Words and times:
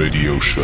radio 0.00 0.40
show 0.40 0.60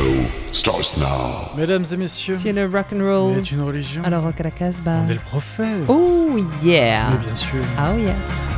starts 0.52 0.96
now. 0.96 1.50
Mesdames 1.56 1.84
et 1.92 1.96
messieurs, 1.96 2.36
C'est 2.36 2.52
le 2.52 2.66
rock'n'roll. 2.66 3.38
est 3.38 3.50
une 3.52 3.62
religion. 3.62 4.02
Alors, 4.04 4.24
rock 4.24 4.40
à 4.40 4.44
la 4.44 4.50
Casbah. 4.50 5.02
On 5.06 5.10
est 5.10 5.14
le 5.14 5.20
prophète. 5.20 5.84
Oh 5.88 6.36
yeah. 6.64 7.10
Mais 7.10 7.18
bien 7.24 7.34
sûr. 7.34 7.60
Oh 7.78 7.98
yeah. 7.98 8.55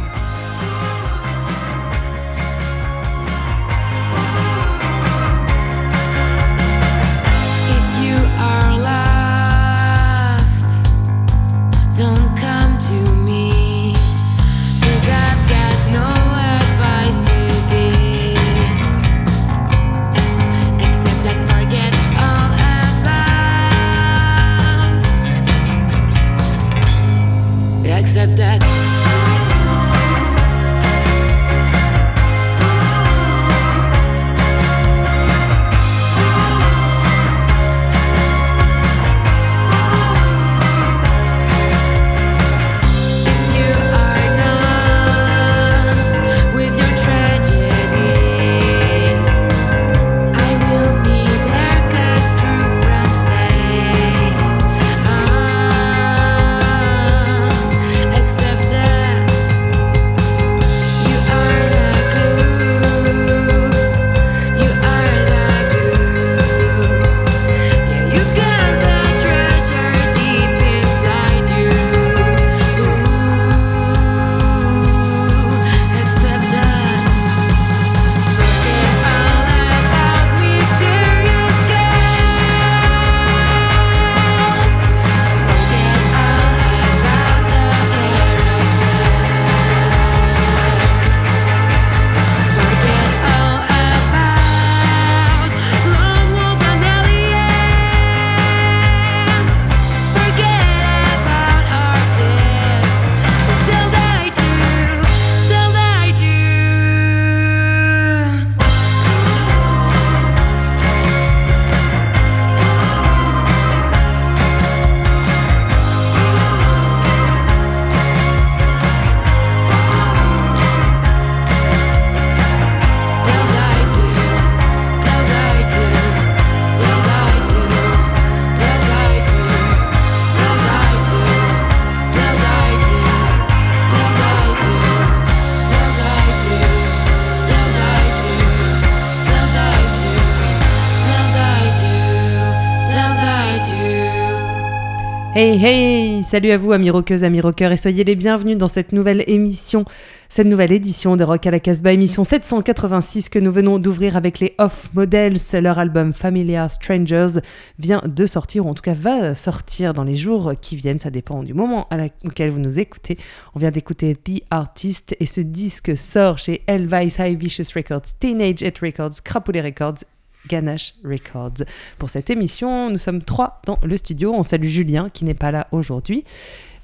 Hey 145.40 145.64
hey, 145.64 146.22
salut 146.24 146.50
à 146.50 146.58
vous 146.58 146.72
amis 146.72 146.90
rockeuses, 146.90 147.22
amis 147.22 147.40
rockeurs 147.40 147.70
et 147.70 147.76
soyez 147.76 148.02
les 148.02 148.16
bienvenus 148.16 148.58
dans 148.58 148.66
cette 148.66 148.90
nouvelle 148.90 149.22
émission, 149.28 149.84
cette 150.28 150.48
nouvelle 150.48 150.72
édition 150.72 151.14
de 151.14 151.22
Rock 151.22 151.46
à 151.46 151.52
la 151.52 151.60
Casbah, 151.60 151.92
émission 151.92 152.24
786 152.24 153.28
que 153.28 153.38
nous 153.38 153.52
venons 153.52 153.78
d'ouvrir 153.78 154.16
avec 154.16 154.40
les 154.40 154.56
Off 154.58 154.92
Models. 154.94 155.36
Leur 155.52 155.78
album 155.78 156.12
Familiar 156.12 156.68
Strangers 156.68 157.40
vient 157.78 158.02
de 158.04 158.26
sortir, 158.26 158.66
ou 158.66 158.70
en 158.70 158.74
tout 158.74 158.82
cas 158.82 158.94
va 158.94 159.36
sortir 159.36 159.94
dans 159.94 160.02
les 160.02 160.16
jours 160.16 160.54
qui 160.60 160.74
viennent, 160.74 160.98
ça 160.98 161.10
dépend 161.10 161.44
du 161.44 161.54
moment 161.54 161.86
à 161.90 161.98
auquel 162.24 162.50
vous 162.50 162.58
nous 162.58 162.80
écoutez. 162.80 163.16
On 163.54 163.60
vient 163.60 163.70
d'écouter 163.70 164.16
The 164.16 164.42
Artist 164.50 165.14
et 165.20 165.26
ce 165.26 165.40
disque 165.40 165.96
sort 165.96 166.38
chez 166.38 166.62
Elvis 166.66 167.14
High 167.16 167.40
Vicious 167.40 167.72
Records, 167.76 168.06
Teenage 168.18 168.62
Hit 168.62 168.80
Records, 168.80 169.22
Crapoulet 169.22 169.60
Records 169.62 169.98
Ganache 170.46 170.94
Records. 171.04 171.64
Pour 171.98 172.10
cette 172.10 172.30
émission, 172.30 172.90
nous 172.90 172.98
sommes 172.98 173.22
trois 173.22 173.60
dans 173.66 173.78
le 173.82 173.96
studio. 173.96 174.32
On 174.34 174.42
salue 174.42 174.66
Julien 174.68 175.08
qui 175.10 175.24
n'est 175.24 175.34
pas 175.34 175.50
là 175.50 175.66
aujourd'hui. 175.72 176.24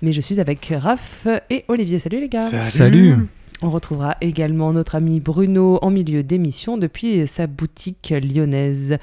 Mais 0.02 0.12
je 0.12 0.20
suis 0.20 0.40
avec 0.40 0.72
Raph 0.76 1.26
et 1.50 1.64
Olivier. 1.68 1.98
Salut 1.98 2.20
les 2.20 2.28
gars. 2.28 2.62
Salut. 2.62 3.16
On 3.62 3.70
retrouvera 3.70 4.16
également 4.20 4.72
notre 4.72 4.96
ami 4.96 5.20
Bruno 5.20 5.78
en 5.80 5.90
milieu 5.90 6.22
d'émission 6.22 6.76
depuis 6.76 7.26
sa 7.26 7.46
boutique 7.46 8.12
lyonnaise. 8.22 8.98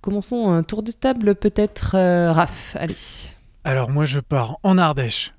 Commençons 0.00 0.50
un 0.50 0.62
tour 0.62 0.82
de 0.82 0.92
table 0.92 1.34
peut-être. 1.34 1.96
euh, 1.96 2.32
Raph, 2.32 2.76
allez. 2.78 2.94
Alors 3.64 3.90
moi 3.90 4.06
je 4.06 4.20
pars 4.20 4.58
en 4.62 4.78
Ardèche. 4.78 5.34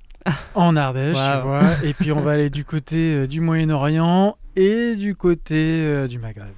En 0.53 0.75
Ardèche, 0.75 1.15
tu 1.15 1.41
vois. 1.47 1.63
Et 1.83 1.93
puis 1.93 2.11
on 2.11 2.19
va 2.19 2.31
aller 2.31 2.49
du 2.51 2.65
côté 2.65 3.15
euh, 3.15 3.25
du 3.25 3.39
Moyen-Orient 3.41 4.35
et 4.55 4.95
du 4.95 5.15
côté 5.15 5.55
euh, 5.55 6.07
du 6.07 6.19
Maghreb. 6.19 6.53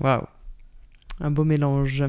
Waouh. 0.00 0.22
Un 1.20 1.30
beau 1.30 1.44
mélange. 1.44 2.04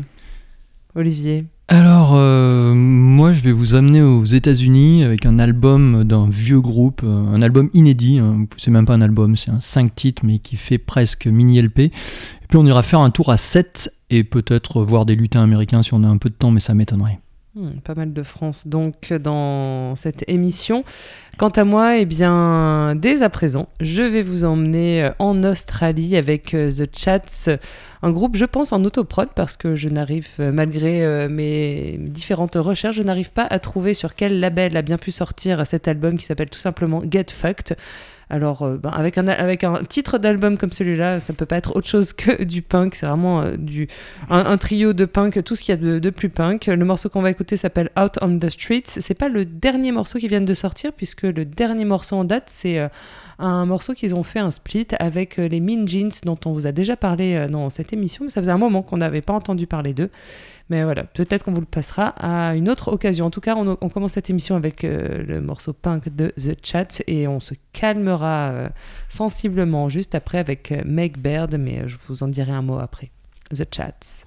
Olivier. 0.95 1.45
Alors, 1.67 2.11
euh, 2.15 2.73
moi, 2.73 3.31
je 3.31 3.43
vais 3.43 3.53
vous 3.53 3.75
amener 3.75 4.01
aux 4.01 4.25
États-Unis 4.25 5.03
avec 5.05 5.25
un 5.25 5.39
album 5.39 6.03
d'un 6.03 6.27
vieux 6.29 6.59
groupe, 6.59 7.01
euh, 7.03 7.07
un 7.33 7.41
album 7.41 7.69
inédit. 7.73 8.19
hein. 8.19 8.45
C'est 8.57 8.71
même 8.71 8.85
pas 8.85 8.93
un 8.93 9.01
album, 9.01 9.37
c'est 9.37 9.51
un 9.51 9.61
5 9.61 9.95
titres, 9.95 10.23
mais 10.25 10.39
qui 10.39 10.57
fait 10.57 10.77
presque 10.77 11.27
mini 11.27 11.61
LP. 11.61 11.79
Et 11.79 11.91
puis, 12.49 12.57
on 12.57 12.65
ira 12.65 12.83
faire 12.83 12.99
un 12.99 13.09
tour 13.09 13.29
à 13.29 13.37
7 13.37 13.93
et 14.09 14.25
peut-être 14.25 14.83
voir 14.83 15.05
des 15.05 15.15
lutins 15.15 15.43
américains 15.43 15.81
si 15.81 15.93
on 15.93 16.03
a 16.03 16.07
un 16.07 16.17
peu 16.17 16.29
de 16.29 16.35
temps, 16.35 16.51
mais 16.51 16.59
ça 16.59 16.73
m'étonnerait. 16.73 17.19
Hmm, 17.53 17.81
pas 17.83 17.95
mal 17.95 18.13
de 18.13 18.23
France 18.23 18.65
donc 18.65 19.11
dans 19.11 19.93
cette 19.97 20.23
émission. 20.29 20.85
Quant 21.37 21.49
à 21.49 21.65
moi, 21.65 21.97
eh 21.97 22.05
bien, 22.05 22.95
dès 22.95 23.23
à 23.23 23.29
présent, 23.29 23.67
je 23.81 24.01
vais 24.01 24.21
vous 24.21 24.45
emmener 24.45 25.03
euh, 25.03 25.09
en 25.19 25.43
Australie 25.43 26.15
avec 26.15 26.53
euh, 26.53 26.71
The 26.71 26.97
Chats, 26.97 27.57
un 28.03 28.11
groupe, 28.11 28.37
je 28.37 28.45
pense, 28.45 28.71
en 28.71 28.85
autoprod 28.85 29.27
parce 29.35 29.57
que 29.57 29.75
je 29.75 29.89
n'arrive, 29.89 30.29
euh, 30.39 30.53
malgré 30.53 31.27
mes 31.27 31.97
différentes 31.99 32.55
recherches, 32.55 32.95
je 32.95 33.03
n'arrive 33.03 33.31
pas 33.31 33.47
à 33.49 33.59
trouver 33.59 33.95
sur 33.95 34.15
quel 34.15 34.39
label 34.39 34.77
a 34.77 34.81
bien 34.81 34.97
pu 34.97 35.11
sortir 35.11 35.67
cet 35.67 35.89
album 35.89 36.17
qui 36.17 36.25
s'appelle 36.25 36.49
tout 36.49 36.59
simplement 36.59 37.01
Get 37.09 37.25
Fucked. 37.31 37.75
Alors, 38.31 38.61
euh, 38.61 38.77
ben, 38.77 38.91
avec, 38.91 39.17
un, 39.17 39.83
titre 39.83 40.17
d'album 40.17 40.57
comme 40.57 40.71
celui-là, 40.71 41.19
ça 41.19 41.33
peut 41.33 41.45
pas 41.45 41.57
être 41.57 41.75
autre 41.75 41.89
chose 41.89 42.13
que 42.13 42.43
du 42.43 42.61
punk. 42.61 42.95
C'est 42.95 43.05
vraiment 43.05 43.41
euh, 43.41 43.57
un 44.29 44.57
trio 44.57 44.93
de 44.93 45.03
punk, 45.03 45.43
tout 45.43 45.57
ce 45.57 45.63
qu'il 45.65 45.75
y 45.75 45.77
a 45.77 45.81
de, 45.81 45.99
de 45.99 46.09
plus 46.09 46.29
punk. 46.29 46.67
Le 46.67 46.85
morceau 46.85 47.09
qu'on 47.09 47.21
va 47.21 47.29
écouter 47.29 47.57
s'appelle 47.57 47.89
Out 47.99 48.19
on 48.21 48.37
the 48.37 48.49
Streets. 48.49 48.83
C'est 48.87 49.15
pas 49.15 49.27
le 49.27 49.43
dernier 49.43 49.91
morceau 49.91 50.17
qui 50.17 50.29
vient 50.29 50.39
de 50.39 50.53
sortir, 50.53 50.93
puisque 50.93 51.23
le 51.23 51.43
dernier 51.43 51.83
morceau 51.83 52.15
en 52.15 52.23
date, 52.23 52.45
c'est 52.45 52.79
euh, 52.79 52.87
un 53.41 53.65
morceau 53.65 53.93
qu'ils 53.93 54.15
ont 54.15 54.23
fait 54.23 54.39
un 54.39 54.51
split 54.51 54.87
avec 54.99 55.39
euh, 55.39 55.47
les 55.47 55.59
Mean 55.59 55.87
Jeans, 55.87 56.11
dont 56.23 56.37
on 56.45 56.53
vous 56.53 56.67
a 56.67 56.71
déjà 56.71 56.95
parlé 56.95 57.35
euh, 57.35 57.47
dans 57.47 57.69
cette 57.69 57.91
émission. 57.93 58.23
Mais 58.23 58.29
ça 58.29 58.41
faisait 58.41 58.51
un 58.51 58.57
moment 58.57 58.83
qu'on 58.83 58.97
n'avait 58.97 59.21
pas 59.21 59.33
entendu 59.33 59.67
parler 59.67 59.93
d'eux. 59.93 60.09
Mais 60.69 60.83
voilà, 60.83 61.03
peut-être 61.03 61.43
qu'on 61.43 61.51
vous 61.51 61.61
le 61.61 61.65
passera 61.65 62.07
à 62.17 62.55
une 62.55 62.69
autre 62.69 62.93
occasion. 62.93 63.25
En 63.25 63.31
tout 63.31 63.41
cas, 63.41 63.55
on, 63.55 63.89
commence 63.89 64.13
cette 64.13 64.29
émission 64.29 64.55
avec 64.55 64.83
euh, 64.83 65.23
le 65.23 65.41
morceau 65.41 65.73
punk 65.73 66.15
de 66.15 66.29
The 66.37 66.55
Chat 66.63 67.01
et 67.07 67.27
on 67.27 67.41
se 67.41 67.55
calmera 67.73 68.69
sensiblement 69.09 69.89
juste 69.89 70.15
après 70.15 70.37
avec 70.37 70.73
Meg 70.85 71.17
Baird, 71.17 71.57
mais 71.57 71.87
je 71.87 71.97
vous 72.07 72.23
en 72.23 72.27
dirai 72.27 72.53
un 72.53 72.61
mot 72.61 72.79
après. 72.79 73.11
The 73.53 73.65
Chats. 73.69 74.25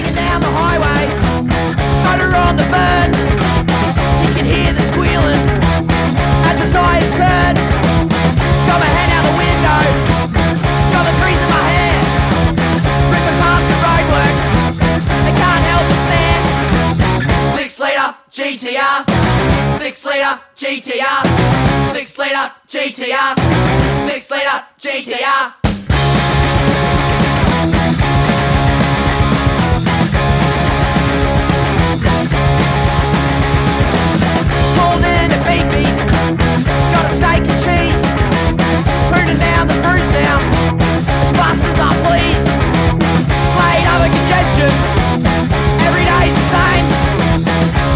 Thank 0.00 0.14
down 0.14 0.40
the 0.40 0.46
highway, 0.46 1.10
motor 2.06 2.30
on 2.38 2.54
the 2.54 2.62
burn. 2.70 3.10
You 4.22 4.30
can 4.30 4.46
hear 4.46 4.70
the 4.72 4.82
squealing 4.86 5.42
as 6.46 6.54
the 6.62 6.70
tires 6.70 7.10
turn. 7.18 7.58
Got 8.70 8.78
my 8.78 8.90
hand 8.94 9.10
out 9.10 9.26
the 9.26 9.34
window, 9.34 9.82
got 10.94 11.02
the 11.02 11.14
breeze 11.18 11.42
in 11.42 11.50
my 11.50 11.66
hair. 11.74 11.98
Ripping 13.10 13.38
past 13.42 13.66
the 13.66 13.74
roadworks, 13.82 14.42
they 15.26 15.34
can't 15.34 15.64
help 15.66 15.82
but 15.90 15.98
stare. 16.06 16.42
Six 17.58 17.80
litre 17.82 18.14
GTR, 18.30 19.02
six 19.80 20.04
litre 20.04 20.38
GTR, 20.54 21.22
six 21.90 22.16
litre 22.16 22.52
GTR, 22.68 23.34
six 24.06 24.30
litre 24.30 24.62
GTR. 24.78 25.57
religion. 44.58 44.72
Every 45.86 46.04
day's 46.04 46.34
the 46.34 46.46
same. 46.50 46.86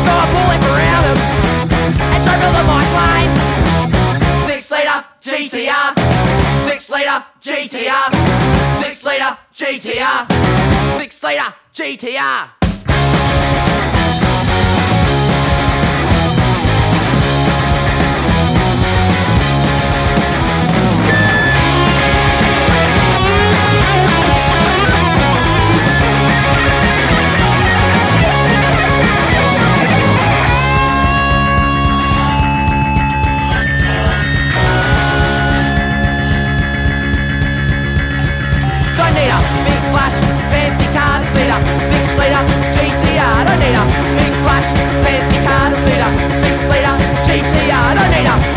So 0.05 0.11
I 0.13 0.25
pull 0.33 0.49
it 0.55 0.63
around 0.71 1.05
him 1.11 1.19
and 2.13 2.21
try 2.23 2.35
to 2.35 2.41
build 2.41 2.67
my 2.67 2.85
plane. 2.95 3.33
Six 4.47 4.71
liter 4.71 5.05
GTR. 5.23 5.89
Six 6.65 6.91
liter 6.91 7.25
GTR. 7.41 8.09
Six 8.83 9.05
liter 9.05 9.39
GTR. 9.55 10.99
Six 10.99 11.23
liter 11.23 11.55
GTR. 11.75 12.49
flash, 44.53 45.05
fancy 45.05 45.39
car 45.47 45.71
to 45.71 45.77
slitter, 45.77 46.13
six 46.41 46.61
liter, 46.69 46.97
GTR, 47.27 47.73
I 47.73 47.95
don't 47.95 48.11
need 48.11 48.29
her. 48.29 48.52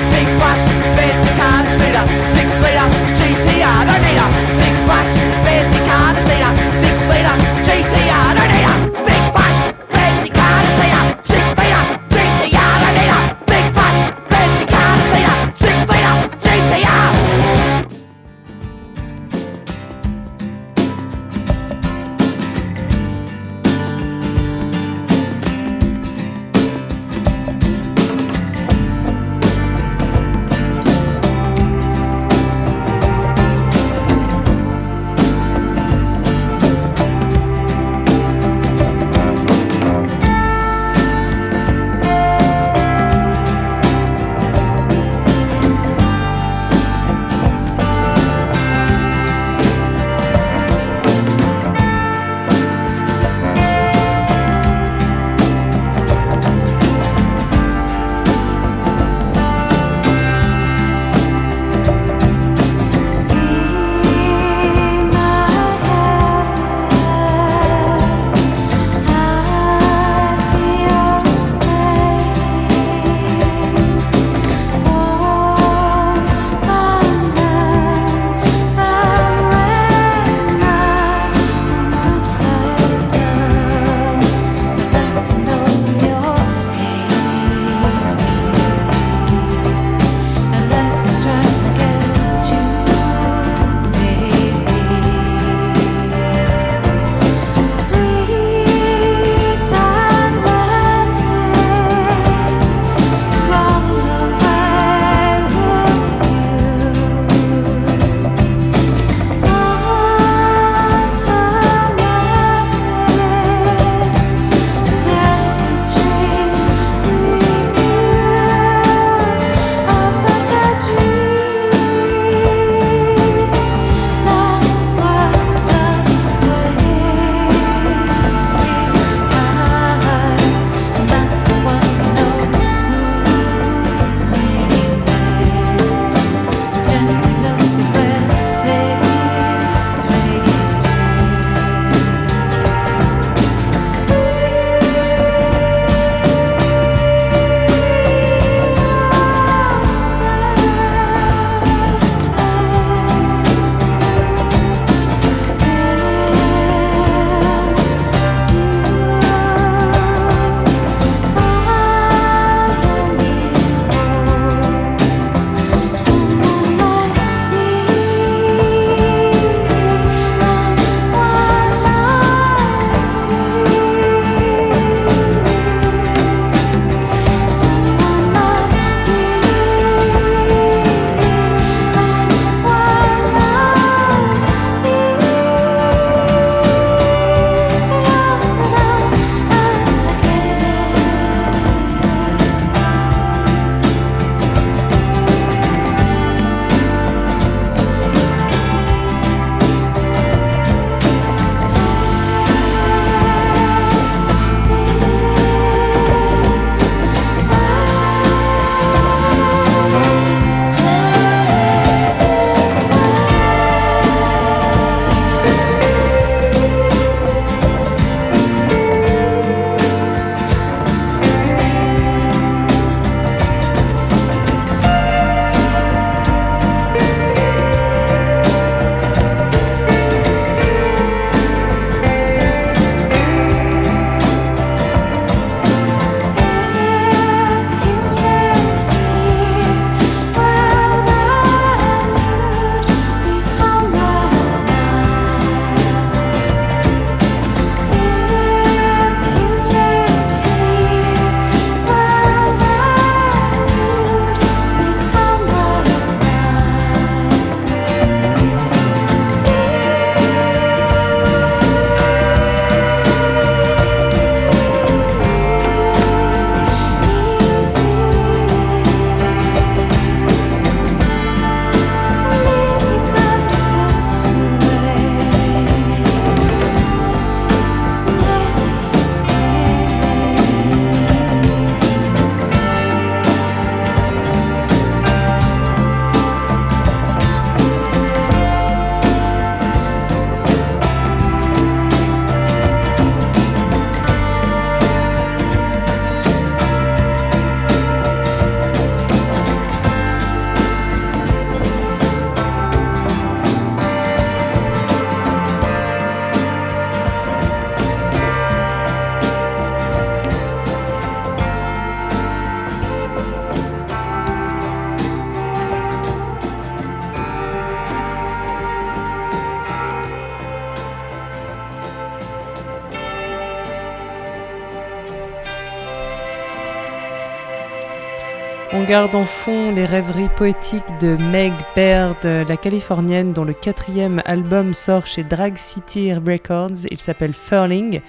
Garde 328.86 329.16
en 329.16 329.26
fond 329.26 329.72
les 329.72 329.86
rêveries 329.86 330.30
poétiques 330.36 330.84
de 331.02 331.18
Meg 331.32 331.54
Baird, 331.76 332.18
la 332.24 332.58
californienne 332.58 333.34
dont 333.34 333.44
le 333.44 333.54
quatrième 333.54 334.22
album 334.26 334.76
sort 334.76 335.08
chez 335.08 335.24
Drag 335.24 335.58
City 335.58 336.14
Records. 336.14 336.86
Il 336.92 337.00
s'appelle 337.00 337.34
Furling. 337.34 338.02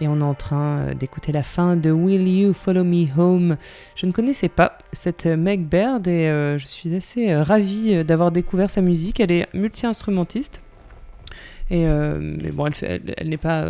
Et 0.00 0.06
on 0.08 0.20
est 0.20 0.24
en 0.24 0.34
train 0.34 0.78
euh, 0.78 0.94
d'écouter 0.94 1.32
la 1.32 1.42
fin 1.42 1.76
de 1.76 1.90
Will 1.90 2.28
You 2.28 2.52
Follow 2.52 2.84
Me 2.84 3.06
Home. 3.16 3.56
Je 3.96 4.06
ne 4.06 4.12
connaissais 4.12 4.48
pas 4.48 4.78
cette 4.92 5.26
Meg 5.26 5.66
Baird 5.66 6.06
et 6.06 6.28
euh, 6.28 6.56
je 6.56 6.66
suis 6.66 6.94
assez 6.94 7.32
euh, 7.32 7.42
ravie 7.42 8.04
d'avoir 8.04 8.30
découvert 8.30 8.70
sa 8.70 8.80
musique. 8.80 9.18
Elle 9.18 9.32
est 9.32 9.52
multi-instrumentiste. 9.54 10.60
Et 11.70 11.86
mais 11.86 12.50
bon, 12.50 12.68
elle, 12.82 13.28
n'est 13.28 13.38
pas 13.38 13.64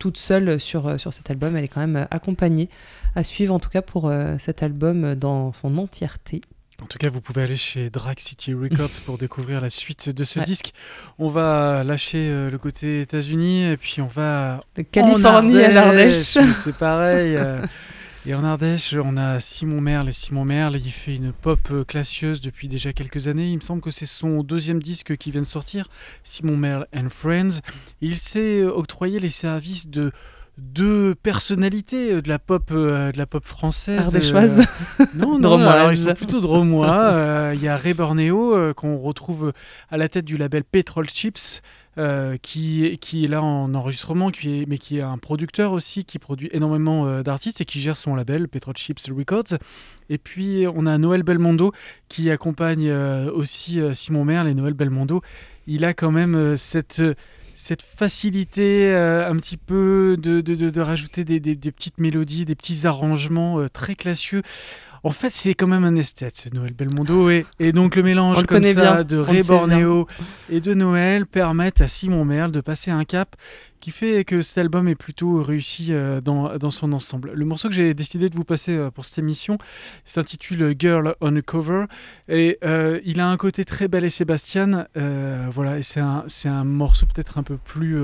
toute 0.00 0.16
seule 0.16 0.58
sur, 0.58 0.98
sur 0.98 1.12
cet 1.12 1.30
album, 1.30 1.54
elle 1.54 1.62
est 1.62 1.68
quand 1.68 1.86
même 1.86 2.08
accompagnée 2.10 2.68
à 3.16 3.24
suivre 3.24 3.52
en 3.54 3.58
tout 3.58 3.70
cas 3.70 3.82
pour 3.82 4.06
euh, 4.08 4.36
cet 4.38 4.62
album 4.62 5.04
euh, 5.04 5.14
dans 5.16 5.52
son 5.52 5.78
entièreté. 5.78 6.42
En 6.82 6.86
tout 6.86 6.98
cas, 6.98 7.08
vous 7.08 7.22
pouvez 7.22 7.42
aller 7.42 7.56
chez 7.56 7.88
Drag 7.88 8.20
City 8.20 8.52
Records 8.52 9.00
pour 9.06 9.16
découvrir 9.16 9.62
la 9.62 9.70
suite 9.70 10.10
de 10.10 10.24
ce 10.24 10.38
Ouais. 10.38 10.44
disque. 10.44 10.74
On 11.18 11.28
va 11.28 11.82
lâcher 11.84 12.28
euh, 12.28 12.50
le 12.50 12.58
côté 12.58 13.00
États-Unis 13.00 13.64
et 13.64 13.78
puis 13.78 14.02
on 14.02 14.06
va 14.06 14.62
De 14.76 14.82
Californie 14.82 15.56
en 15.56 15.64
à 15.64 15.68
l'Ardèche. 15.72 16.36
C'est 16.62 16.76
pareil. 16.76 17.38
Et 18.26 18.34
en 18.34 18.44
Ardèche, 18.44 18.92
on 19.02 19.16
a 19.16 19.40
Simon 19.40 19.80
Merle. 19.80 20.08
Et 20.10 20.12
Simon 20.12 20.44
Merle, 20.44 20.76
il 20.84 20.90
fait 20.90 21.14
une 21.14 21.32
pop 21.32 21.60
classieuse 21.86 22.40
depuis 22.40 22.66
déjà 22.68 22.92
quelques 22.92 23.28
années. 23.28 23.48
Il 23.48 23.56
me 23.56 23.60
semble 23.60 23.80
que 23.80 23.92
c'est 23.92 24.04
son 24.04 24.42
deuxième 24.42 24.82
disque 24.82 25.16
qui 25.16 25.30
vient 25.30 25.42
de 25.42 25.46
sortir, 25.46 25.86
Simon 26.24 26.56
Merle 26.56 26.86
and 26.94 27.08
Friends. 27.08 27.60
Il 28.02 28.16
s'est 28.16 28.64
octroyé 28.64 29.20
les 29.20 29.28
services 29.30 29.88
de 29.88 30.10
deux 30.58 31.14
personnalités 31.14 32.14
euh, 32.14 32.22
de 32.22 32.28
la 32.28 32.38
pop, 32.38 32.70
euh, 32.72 33.12
de 33.12 33.18
la 33.18 33.26
pop 33.26 33.44
française. 33.44 34.00
Ardéchoise. 34.00 34.66
Euh, 35.00 35.04
non, 35.14 35.38
non, 35.38 35.60
alors 35.66 35.92
ils 35.92 35.98
sont 35.98 36.14
plutôt 36.14 36.40
dromois. 36.40 36.88
Euh, 36.88 37.52
Il 37.54 37.62
y 37.62 37.68
a 37.68 37.76
Ray 37.76 37.94
Borneo 37.94 38.72
qu'on 38.74 38.98
retrouve 38.98 39.52
à 39.90 39.96
la 39.96 40.08
tête 40.08 40.24
du 40.24 40.36
label 40.36 40.64
Petrol 40.64 41.08
Chips. 41.08 41.60
qui, 42.42 42.98
qui 43.00 43.24
est 43.24 43.28
là 43.28 43.42
en 43.42 43.74
enregistrement, 43.74 44.30
qui 44.30 44.60
est, 44.60 44.66
mais 44.66 44.76
qui 44.76 44.98
est 44.98 45.02
un 45.02 45.16
producteur 45.16 45.72
aussi, 45.72 46.04
qui 46.04 46.18
produit 46.18 46.50
énormément 46.52 47.22
d'artistes 47.22 47.62
et 47.62 47.64
qui 47.64 47.80
gère 47.80 47.96
son 47.96 48.14
label 48.14 48.48
Petrol 48.48 48.76
Chips 48.76 49.08
Records. 49.08 49.56
Et 50.10 50.18
puis 50.18 50.66
on 50.74 50.84
a 50.84 50.98
Noël 50.98 51.22
Belmondo 51.22 51.72
qui 52.08 52.30
accompagne 52.30 52.92
aussi 53.32 53.80
Simon 53.94 54.26
Merle 54.26 54.48
et 54.48 54.54
Noël 54.54 54.74
Belmondo. 54.74 55.22
Il 55.66 55.86
a 55.86 55.94
quand 55.94 56.12
même 56.12 56.54
cette, 56.56 57.02
cette 57.56 57.82
facilité 57.82 58.92
euh, 58.94 59.28
un 59.28 59.36
petit 59.36 59.56
peu 59.56 60.16
de, 60.18 60.40
de, 60.42 60.54
de- 60.54 60.80
rajouter 60.80 61.24
des, 61.24 61.40
des- 61.40 61.56
des 61.56 61.72
petites 61.72 61.98
mélodies, 61.98 62.44
des 62.44 62.54
petits 62.54 62.86
arrangements 62.86 63.58
euh, 63.58 63.68
très 63.68 63.94
classieux. 63.94 64.42
En 65.02 65.10
fait, 65.10 65.30
c'est 65.30 65.54
quand 65.54 65.66
même 65.66 65.84
un 65.84 65.94
esthète, 65.96 66.36
ce 66.36 66.48
Noël 66.54 66.72
Belmondo. 66.72 67.30
Et, 67.30 67.46
et 67.58 67.72
donc, 67.72 67.96
le 67.96 68.02
mélange 68.02 68.44
comme 68.44 68.62
ça 68.62 68.74
bien, 68.74 69.04
de 69.04 69.16
Ray. 69.18 69.42
Borneo 69.42 70.06
et 70.50 70.60
de 70.60 70.74
Noël 70.74 71.26
permettent 71.26 71.80
à 71.80 71.88
Simon 71.88 72.24
Merle 72.24 72.52
de 72.52 72.60
passer 72.60 72.90
un 72.90 73.04
cap 73.04 73.36
qui 73.78 73.90
fait 73.90 74.24
que 74.24 74.40
cet 74.40 74.58
album 74.58 74.88
est 74.88 74.94
plutôt 74.94 75.42
réussi 75.42 75.88
euh, 75.90 76.20
dans, 76.20 76.56
dans 76.56 76.70
son 76.70 76.92
ensemble. 76.92 77.32
Le 77.34 77.44
morceau 77.44 77.68
que 77.68 77.74
j'ai 77.74 77.92
décidé 77.94 78.30
de 78.30 78.34
vous 78.34 78.42
passer 78.42 78.74
euh, 78.74 78.90
pour 78.90 79.04
cette 79.04 79.18
émission 79.18 79.58
s'intitule 80.06 80.74
Girl 80.78 81.14
on 81.20 81.36
a 81.36 81.42
Cover 81.42 81.84
et 82.28 82.58
euh, 82.64 82.98
il 83.04 83.20
a 83.20 83.28
un 83.28 83.36
côté 83.36 83.64
très 83.64 83.86
bel 83.86 84.04
et 84.04 84.10
Sébastien. 84.10 84.86
euh, 84.96 85.46
voilà, 85.52 85.78
et 85.78 85.82
c'est 85.82 86.00
un, 86.00 86.64
morceau 86.64 87.06
peut-être 87.06 87.38
un 87.38 87.42
peu 87.42 87.58
plus 87.58 87.96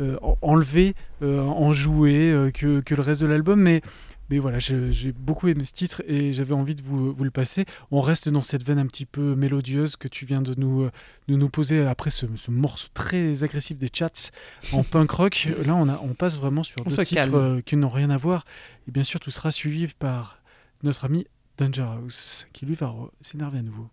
euh, 0.00 0.16
en- 0.22 0.38
enlevé, 0.40 0.94
enjoué 1.22 2.50
que, 2.54 2.80
que 2.80 2.94
le 2.94 3.02
reste 3.02 3.20
de 3.20 3.26
l'album, 3.26 3.60
mais 3.60 3.82
mais 4.30 4.38
voilà, 4.38 4.60
j'ai 4.60 5.12
beaucoup 5.12 5.48
aimé 5.48 5.64
ce 5.64 5.72
titre 5.72 6.02
et 6.06 6.32
j'avais 6.32 6.54
envie 6.54 6.76
de 6.76 6.82
vous, 6.82 7.12
vous 7.12 7.24
le 7.24 7.32
passer. 7.32 7.64
On 7.90 8.00
reste 8.00 8.28
dans 8.28 8.44
cette 8.44 8.62
veine 8.62 8.78
un 8.78 8.86
petit 8.86 9.04
peu 9.04 9.34
mélodieuse 9.34 9.96
que 9.96 10.06
tu 10.06 10.24
viens 10.24 10.40
de 10.40 10.54
nous, 10.56 10.82
euh, 10.82 10.90
de 11.26 11.34
nous 11.34 11.48
poser 11.48 11.84
après 11.84 12.10
ce, 12.10 12.26
ce 12.36 12.52
morceau 12.52 12.88
très 12.94 13.42
agressif 13.42 13.76
des 13.76 13.90
chats 13.92 14.30
en 14.72 14.82
punk 14.84 15.10
rock. 15.10 15.48
Là, 15.66 15.74
on, 15.74 15.88
a, 15.88 16.00
on 16.04 16.14
passe 16.14 16.38
vraiment 16.38 16.62
sur 16.62 16.80
On 16.86 16.90
deux 16.90 17.04
titres 17.04 17.34
euh, 17.34 17.60
qui 17.60 17.76
n'ont 17.76 17.88
rien 17.88 18.10
à 18.10 18.16
voir. 18.16 18.44
Et 18.86 18.92
bien 18.92 19.02
sûr, 19.02 19.18
tout 19.18 19.32
sera 19.32 19.50
suivi 19.50 19.88
par 19.98 20.40
notre 20.84 21.04
ami 21.04 21.26
Danger 21.58 21.82
House 21.82 22.46
qui 22.52 22.66
lui 22.66 22.74
va 22.74 22.94
s'énerver 23.20 23.58
à 23.58 23.62
nouveau. 23.62 23.88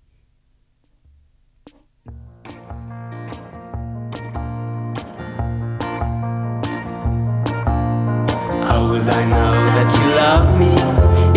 Will 8.87 9.09
I 9.11 9.25
know 9.25 9.53
that 9.75 9.89
you 9.99 10.05
love 10.15 10.57
me 10.57 10.73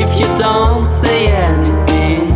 if 0.01 0.21
you 0.21 0.27
don't 0.39 0.87
say 0.87 1.27
anything? 1.27 2.31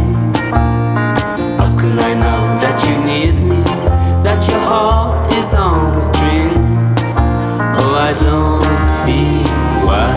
How 1.56 1.70
can 1.78 1.98
I 2.00 2.14
know 2.14 2.42
that 2.60 2.76
you 2.86 2.96
need 3.04 3.38
me, 3.40 3.62
that 4.24 4.46
your 4.48 4.58
heart 4.58 5.30
is 5.30 5.54
on 5.54 5.96
a 5.96 6.00
string? 6.00 6.52
Oh, 7.78 7.94
I 7.94 8.12
don't 8.12 8.82
see 8.82 9.44
why 9.86 10.14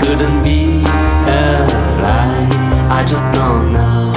couldn't 0.00 0.44
be 0.44 0.84
a 1.26 1.66
lie. 2.00 2.48
I 2.88 3.04
just 3.04 3.26
don't 3.32 3.72
know. 3.72 4.12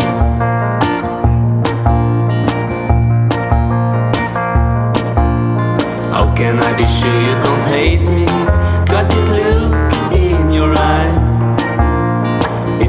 How 6.14 6.32
can 6.36 6.60
I 6.60 6.78
be 6.78 6.86
sure 6.86 7.22
you 7.28 7.36
don't 7.44 7.64
hate 7.74 8.08
me? 8.08 8.49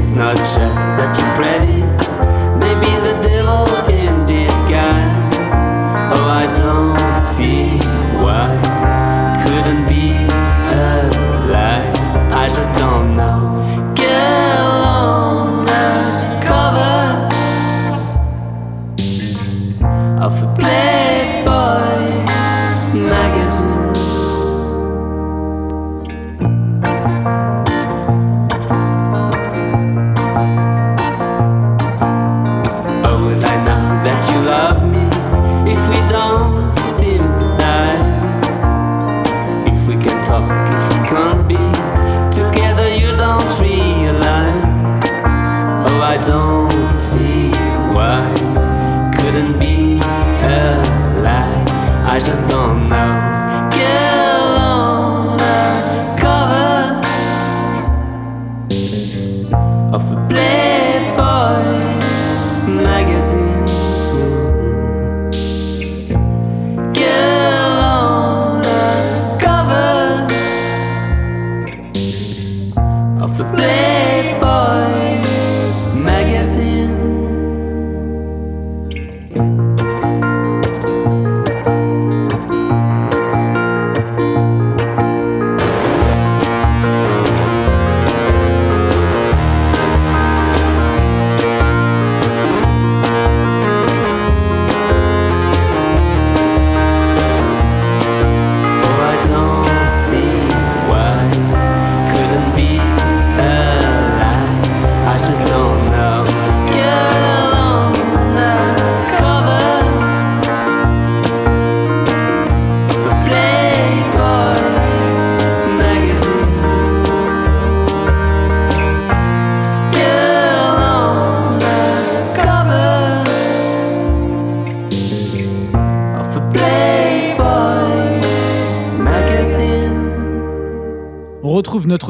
It's 0.01 0.13
not 0.13 0.35
just 0.35 0.79
that 0.97 1.15
you're 1.15 1.35
pretty, 1.35 2.10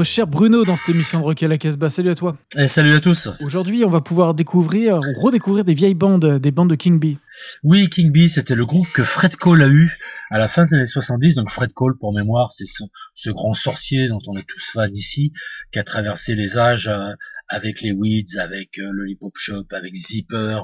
notre 0.01 0.09
cher 0.09 0.25
Bruno 0.25 0.65
dans 0.65 0.75
cette 0.77 0.89
émission 0.89 1.19
de 1.19 1.23
Rock 1.25 1.43
à 1.43 1.47
la 1.47 1.59
Casbah. 1.59 1.91
Salut 1.91 2.09
à 2.09 2.15
toi. 2.15 2.35
Et 2.57 2.67
salut 2.67 2.95
à 2.95 2.99
tous. 2.99 3.29
Aujourd'hui, 3.39 3.85
on 3.85 3.89
va 3.89 4.01
pouvoir 4.01 4.33
découvrir 4.33 4.97
ou 4.97 5.21
redécouvrir 5.21 5.63
des 5.63 5.75
vieilles 5.75 5.93
bandes, 5.93 6.39
des 6.39 6.49
bandes 6.49 6.71
de 6.71 6.75
King 6.75 6.97
Bee. 6.99 7.19
Oui, 7.63 7.87
King 7.87 8.11
Bee, 8.11 8.27
c'était 8.27 8.55
le 8.55 8.65
groupe 8.65 8.87
que 8.93 9.03
Fred 9.03 9.35
Cole 9.35 9.61
a 9.61 9.67
eu 9.67 9.95
à 10.31 10.39
la 10.39 10.47
fin 10.47 10.65
des 10.65 10.73
années 10.73 10.85
70. 10.87 11.35
Donc 11.35 11.51
Fred 11.51 11.71
Cole, 11.73 11.99
pour 11.99 12.13
mémoire, 12.13 12.51
c'est 12.51 12.65
ce, 12.65 12.83
ce 13.13 13.29
grand 13.29 13.53
sorcier 13.53 14.07
dont 14.07 14.19
on 14.25 14.35
est 14.37 14.47
tous 14.47 14.71
fans 14.73 14.87
ici, 14.91 15.33
qui 15.71 15.77
a 15.77 15.83
traversé 15.83 16.33
les 16.33 16.57
âges 16.57 16.87
euh, 16.87 17.11
avec 17.51 17.81
les 17.81 17.91
Weeds, 17.91 18.37
avec 18.39 18.79
euh, 18.79 18.89
le 18.91 19.09
Hip 19.09 19.17
Hop 19.21 19.33
Shop, 19.35 19.65
avec 19.71 19.93
Zipper, 19.93 20.61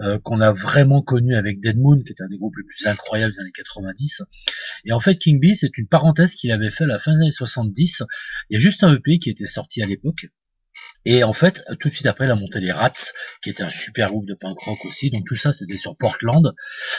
euh, 0.00 0.18
qu'on 0.18 0.40
a 0.40 0.52
vraiment 0.52 1.02
connu 1.02 1.36
avec 1.36 1.60
Dead 1.60 1.78
Moon, 1.78 1.98
qui 2.02 2.12
est 2.12 2.22
un 2.22 2.28
des 2.28 2.38
groupes 2.38 2.56
les 2.56 2.64
plus 2.64 2.86
incroyables 2.86 3.32
des 3.32 3.40
années 3.40 3.52
90. 3.54 4.22
Et 4.86 4.92
en 4.92 5.00
fait, 5.00 5.16
King 5.16 5.38
Bee, 5.38 5.54
c'est 5.54 5.76
une 5.76 5.86
parenthèse 5.86 6.34
qu'il 6.34 6.50
avait 6.50 6.70
fait 6.70 6.84
à 6.84 6.88
la 6.88 6.98
fin 6.98 7.12
des 7.12 7.20
années 7.20 7.30
70. 7.30 8.02
Il 8.50 8.54
y 8.54 8.56
a 8.56 8.60
juste 8.60 8.82
un 8.82 8.96
EP 8.96 9.20
qui 9.20 9.30
était 9.30 9.46
sorti 9.46 9.80
à 9.80 9.86
l'époque. 9.86 10.26
Et 11.06 11.24
en 11.24 11.32
fait, 11.32 11.64
tout 11.78 11.88
de 11.88 11.94
suite 11.94 12.06
après, 12.06 12.26
il 12.26 12.30
a 12.30 12.36
monté 12.36 12.60
les 12.60 12.72
Rats, 12.72 12.90
qui 13.42 13.50
était 13.50 13.62
un 13.62 13.70
super 13.70 14.10
groupe 14.10 14.26
de 14.26 14.34
punk 14.34 14.58
rock 14.60 14.84
aussi. 14.84 15.10
Donc 15.10 15.26
tout 15.26 15.36
ça, 15.36 15.52
c'était 15.52 15.76
sur 15.78 15.96
Portland. 15.96 16.54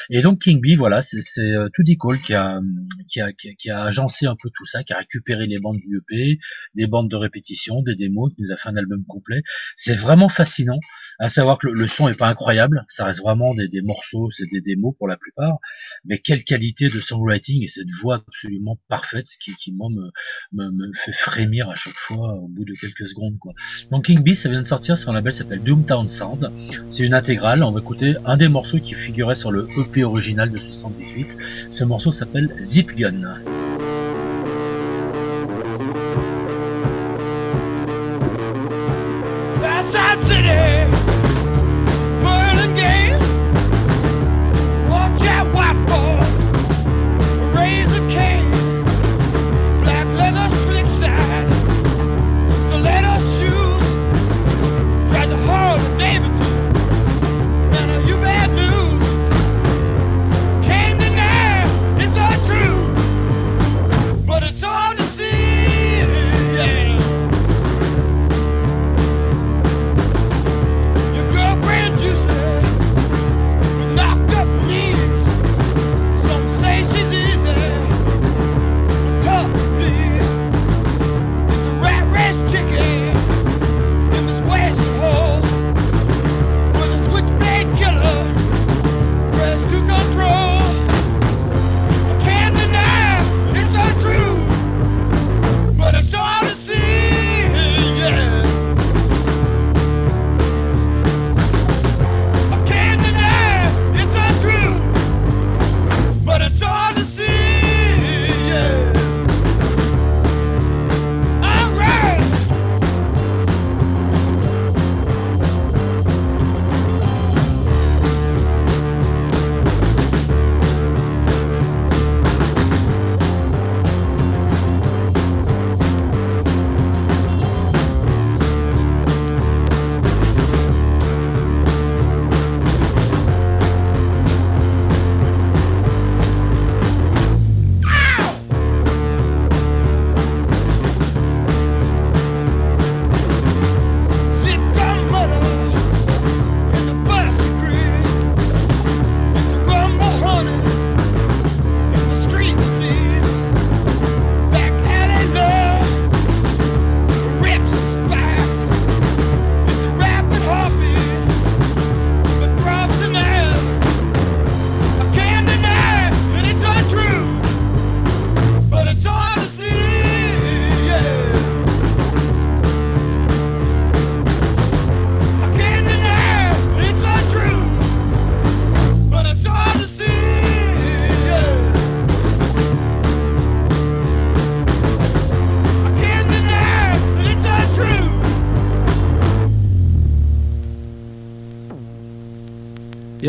Et 0.09 0.21
donc 0.21 0.41
King 0.41 0.59
Bee, 0.59 0.75
voilà, 0.75 1.01
c'est 1.01 1.19
euh, 1.41 1.69
Toody 1.73 1.97
Cole 1.97 2.19
qui 2.19 2.33
a, 2.33 2.59
qui, 3.07 3.21
a, 3.21 3.31
qui, 3.31 3.49
a, 3.49 3.53
qui 3.53 3.69
a 3.69 3.83
agencé 3.83 4.25
un 4.25 4.35
peu 4.41 4.49
tout 4.55 4.65
ça, 4.65 4.83
qui 4.83 4.93
a 4.93 4.97
récupéré 4.97 5.45
les 5.45 5.59
bandes 5.59 5.77
du 5.77 5.97
EP, 5.97 6.39
des 6.73 6.87
bandes 6.87 7.09
de 7.09 7.15
répétition, 7.15 7.81
des 7.83 7.95
démos, 7.95 8.33
qui 8.33 8.41
nous 8.41 8.51
a 8.51 8.57
fait 8.57 8.69
un 8.69 8.75
album 8.75 9.05
complet. 9.05 9.43
C'est 9.75 9.95
vraiment 9.95 10.29
fascinant, 10.29 10.79
à 11.19 11.29
savoir 11.29 11.59
que 11.59 11.67
le, 11.67 11.73
le 11.73 11.87
son 11.87 12.07
est 12.07 12.17
pas 12.17 12.27
incroyable, 12.27 12.85
ça 12.89 13.05
reste 13.05 13.21
vraiment 13.21 13.53
des, 13.53 13.67
des 13.67 13.81
morceaux, 13.81 14.31
c'est 14.31 14.49
des 14.49 14.61
démos 14.61 14.95
pour 14.97 15.07
la 15.07 15.17
plupart, 15.17 15.59
mais 16.05 16.17
quelle 16.17 16.43
qualité 16.43 16.89
de 16.89 16.99
songwriting 16.99 17.63
et 17.63 17.67
cette 17.67 17.91
voix 18.01 18.23
absolument 18.27 18.79
parfaite 18.87 19.27
qui, 19.39 19.53
qui 19.55 19.71
moi, 19.71 19.89
me, 19.91 20.09
me, 20.53 20.71
me 20.71 20.93
fait 20.93 21.13
frémir 21.13 21.69
à 21.69 21.75
chaque 21.75 21.93
fois 21.93 22.33
au 22.35 22.47
bout 22.47 22.65
de 22.65 22.73
quelques 22.73 23.07
secondes. 23.07 23.37
Quoi. 23.39 23.53
Donc 23.91 24.05
King 24.05 24.23
Bee, 24.23 24.35
ça 24.35 24.49
vient 24.49 24.61
de 24.61 24.67
sortir 24.67 24.97
sur 24.97 25.11
un 25.11 25.13
label 25.13 25.33
qui 25.33 25.39
s'appelle 25.39 25.61
Doomtown 25.61 26.07
Sound. 26.07 26.51
C'est 26.87 27.03
une 27.03 27.13
intégrale. 27.13 27.61
On 27.63 27.71
va 27.71 27.81
écouter 27.81 28.15
un 28.23 28.37
des 28.37 28.47
morceaux 28.47 28.79
qui 28.79 28.93
figurait 28.93 29.35
sur 29.35 29.51
le 29.51 29.67
EP 29.77 30.03
original 30.03 30.49
de 30.49 30.57
78. 30.57 31.37
Ce 31.69 31.83
morceau 31.83 32.11
s'appelle 32.11 32.55
Zip 32.61 32.95
Gun. 32.95 33.41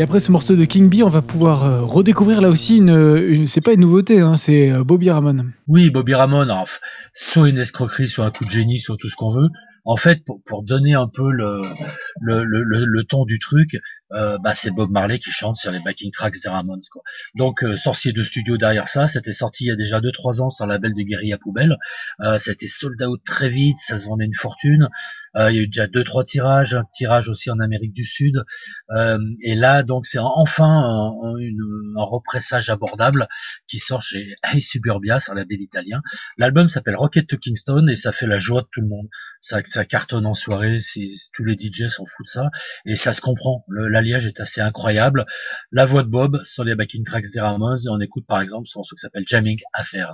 Après 0.03 0.19
ce 0.19 0.31
morceau 0.31 0.55
de 0.55 0.65
King 0.65 0.89
Bee, 0.89 1.03
on 1.03 1.07
va 1.07 1.21
pouvoir 1.21 1.63
euh, 1.63 1.81
redécouvrir 1.81 2.41
là 2.41 2.49
aussi 2.49 2.77
une, 2.77 2.89
c'est 3.47 3.61
pas 3.61 3.73
une 3.73 3.81
nouveauté, 3.81 4.19
hein, 4.19 4.35
c'est 4.35 4.71
euh, 4.71 4.83
Bobby 4.83 5.09
Ramone. 5.09 5.51
Oui, 5.67 5.89
Bobby 5.89 6.13
f- 6.65 6.79
soit 7.13 7.49
une 7.49 7.57
escroquerie, 7.57 8.07
soit 8.07 8.25
un 8.25 8.31
coup 8.31 8.45
de 8.45 8.49
génie, 8.49 8.79
soit 8.79 8.97
tout 8.99 9.09
ce 9.09 9.15
qu'on 9.15 9.29
veut. 9.29 9.47
En 9.85 9.97
fait, 9.97 10.23
pour, 10.25 10.41
donner 10.63 10.93
un 10.93 11.07
peu 11.07 11.29
le, 11.29 11.61
le, 12.21 12.63
le 12.85 13.03
ton 13.03 13.25
du 13.25 13.37
truc, 13.39 13.77
euh, 14.13 14.37
bah, 14.43 14.53
c'est 14.53 14.71
Bob 14.71 14.89
Marley 14.91 15.19
qui 15.19 15.31
chante 15.31 15.55
sur 15.55 15.71
les 15.71 15.79
backing 15.79 16.11
tracks 16.11 16.35
des 16.41 16.49
Ramones. 16.49 16.81
Quoi. 16.91 17.01
Donc, 17.35 17.63
euh, 17.63 17.75
sorcier 17.75 18.11
de 18.13 18.23
studio 18.23 18.57
derrière 18.57 18.87
ça, 18.87 19.07
c'était 19.07 19.33
sorti 19.33 19.65
il 19.65 19.67
y 19.67 19.71
a 19.71 19.75
déjà 19.75 19.99
2-3 19.99 20.41
ans 20.41 20.49
sur 20.49 20.65
la 20.67 20.75
label 20.75 20.93
de 20.93 21.01
Guerilla 21.03 21.37
Poubelle. 21.37 21.77
Euh, 22.21 22.37
ça 22.37 22.51
a 22.51 22.53
été 22.53 22.67
sold 22.67 23.01
out 23.03 23.21
très 23.25 23.49
vite, 23.49 23.77
ça 23.79 23.97
se 23.97 24.07
vendait 24.07 24.25
une 24.25 24.33
fortune. 24.33 24.89
Euh, 25.35 25.51
il 25.51 25.55
y 25.55 25.59
a 25.59 25.61
eu 25.63 25.67
déjà 25.67 25.87
2-3 25.87 26.23
tirages, 26.25 26.73
un 26.75 26.85
tirage 26.93 27.29
aussi 27.29 27.49
en 27.51 27.59
Amérique 27.59 27.93
du 27.93 28.03
Sud. 28.05 28.43
Et 29.41 29.55
là, 29.55 29.83
donc, 29.83 30.05
c'est 30.05 30.19
enfin 30.19 30.65
un, 30.65 31.07
un- 31.07 31.99
un 31.99 32.03
repressage 32.03 32.69
abordable 32.69 33.27
qui 33.67 33.79
sort 33.79 34.01
chez 34.01 34.33
Hey 34.43 34.61
Suburbia 34.61 35.19
sur 35.19 35.33
la 35.33 35.41
label 35.41 35.61
italien. 35.61 36.01
L'album 36.37 36.69
s'appelle 36.69 36.95
Rocket 36.95 37.27
to 37.27 37.37
Kingston 37.37 37.87
et 37.87 37.95
ça 37.95 38.11
fait 38.11 38.27
la 38.27 38.37
joie 38.39 38.61
de 38.61 38.67
tout 38.71 38.81
le 38.81 38.87
monde. 38.87 39.07
Ça, 39.41 39.59
ça 39.65 39.85
cartonne 39.85 40.25
en 40.25 40.33
soirée, 40.33 40.77
tous 41.33 41.43
les 41.43 41.55
DJ 41.57 41.87
s'en 41.89 42.05
foutent 42.05 42.25
de 42.25 42.29
ça 42.29 42.49
et 42.85 42.95
ça 42.95 43.13
se 43.13 43.21
comprend. 43.21 43.65
L'alliage 44.03 44.27
est 44.27 44.41
assez 44.41 44.59
incroyable. 44.59 45.25
La 45.71 45.85
voix 45.85 46.03
de 46.03 46.09
Bob 46.09 46.41
sur 46.43 46.65
les 46.65 46.75
backing 46.75 47.05
tracks 47.05 47.31
des 47.33 47.39
Ramones 47.39 47.77
et 47.85 47.89
on 47.89 48.01
écoute 48.01 48.25
par 48.27 48.41
exemple 48.41 48.67
son 48.67 48.79
morceau 48.79 48.97
qui 48.97 48.99
s'appelle 48.99 49.23
Jamming 49.25 49.61
Affairs. 49.71 50.11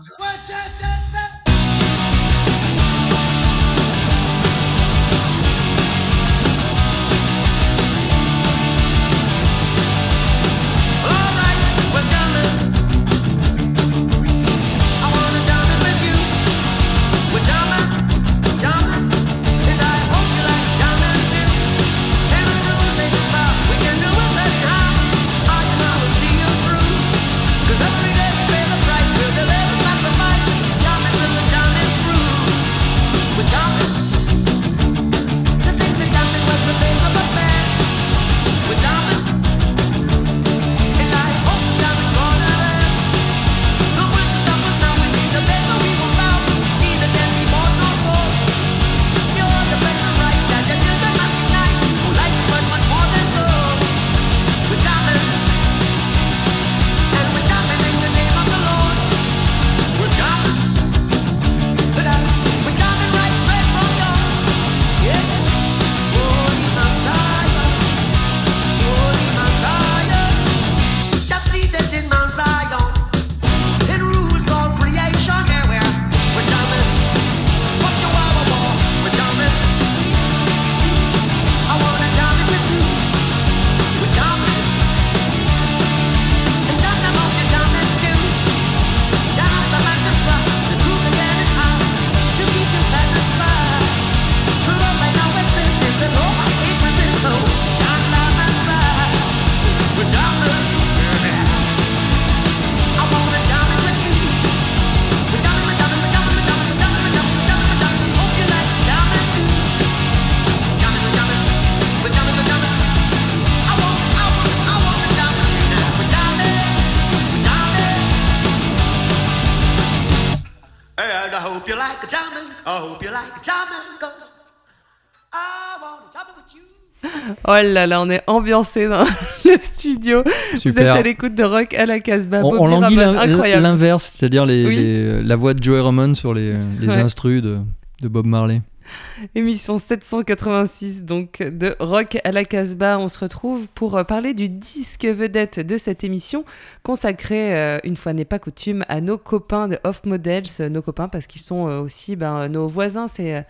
Oh 127.52 127.58
là 127.64 127.88
là, 127.88 128.00
on 128.02 128.10
est 128.12 128.22
ambiancé 128.28 128.88
dans 128.88 129.04
le 129.46 129.58
studio. 129.62 130.24
Vous 130.64 130.78
êtes 130.80 130.88
à 130.88 131.02
l'écoute 131.02 131.34
de 131.34 131.44
rock 131.44 131.74
à 131.74 131.86
la 131.88 132.00
Casbah. 132.00 132.42
On, 132.44 132.60
on 132.60 132.68
languit 132.68 132.96
l'inverse, 132.96 134.12
c'est-à-dire 134.16 134.46
les, 134.46 134.66
Oui. 134.68 134.76
les- 134.76 135.24
la 135.24 135.36
voix 135.36 135.54
de 135.56 135.64
Joey 135.64 135.82
Ramone 135.82 136.14
sur 136.16 136.34
les, 136.34 136.54
les 136.80 136.88
Ouais. 136.90 136.98
instrus 136.98 137.42
de, 137.42 137.58
de 138.04 138.08
Bob 138.08 138.26
Marley. 138.28 138.62
Émission 139.36 139.78
786 139.78 141.04
donc 141.04 141.42
de 141.42 141.76
Rock 141.80 142.18
à 142.24 142.32
la 142.32 142.44
Casbah. 142.46 142.98
On 143.00 143.08
se 143.08 143.20
retrouve 143.20 143.68
pour 143.76 143.98
euh, 143.98 144.04
parler 144.04 144.34
du 144.34 144.50
disque 144.50 145.06
vedette 145.06 145.60
de 145.60 145.78
cette 145.78 146.04
émission 146.04 146.46
consacrée, 146.84 147.56
euh, 147.56 147.80
une 147.84 147.98
fois 147.98 148.14
n'est 148.14 148.26
pas 148.26 148.40
coutume, 148.40 148.84
à 148.88 149.02
nos 149.02 149.18
copains 149.18 149.68
de 149.68 149.78
Off 149.84 150.02
Models. 150.06 150.44
Euh, 150.60 150.70
Nos 150.70 150.82
copains 150.82 151.08
parce 151.10 151.28
qu'ils 151.28 151.42
sont 151.42 151.64
aussi 151.64 152.16
ben, 152.16 152.48
nos 152.50 152.68
voisins, 152.68 153.08
c'est 153.08 153.46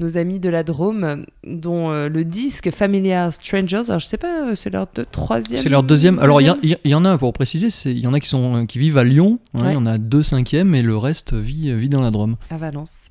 nos 0.00 0.16
amis 0.16 0.40
de 0.40 0.48
la 0.48 0.62
Drôme, 0.62 1.26
dont 1.46 1.90
le 1.90 2.24
disque 2.24 2.70
Familiar 2.70 3.32
Strangers. 3.32 3.82
Alors 3.88 4.00
je 4.00 4.06
sais 4.06 4.16
pas, 4.16 4.56
c'est 4.56 4.70
leur 4.70 4.86
deux- 4.94 5.04
troisième. 5.10 5.60
C'est 5.60 5.68
leur 5.68 5.82
deuxième. 5.82 6.18
Alors 6.18 6.40
il 6.40 6.78
y, 6.84 6.94
en 6.94 7.04
a, 7.04 7.18
pour 7.18 7.32
préciser, 7.32 7.68
il 7.90 7.98
y 7.98 8.06
en 8.06 8.12
a 8.14 8.20
qui, 8.20 8.28
sont, 8.28 8.66
qui 8.66 8.78
vivent 8.78 8.96
à 8.98 9.04
Lyon, 9.04 9.38
hein, 9.54 9.58
il 9.60 9.62
Ouais. 9.66 9.72
y 9.74 9.76
en 9.76 9.86
a 9.86 9.98
deux 9.98 10.22
cinquièmes 10.22 10.74
et 10.74 10.82
le 10.82 10.96
reste 10.96 11.34
vit, 11.34 11.72
vit 11.76 11.88
dans 11.88 12.00
la 12.00 12.10
Drôme. 12.10 12.36
à 12.50 12.56
Valence. 12.56 13.08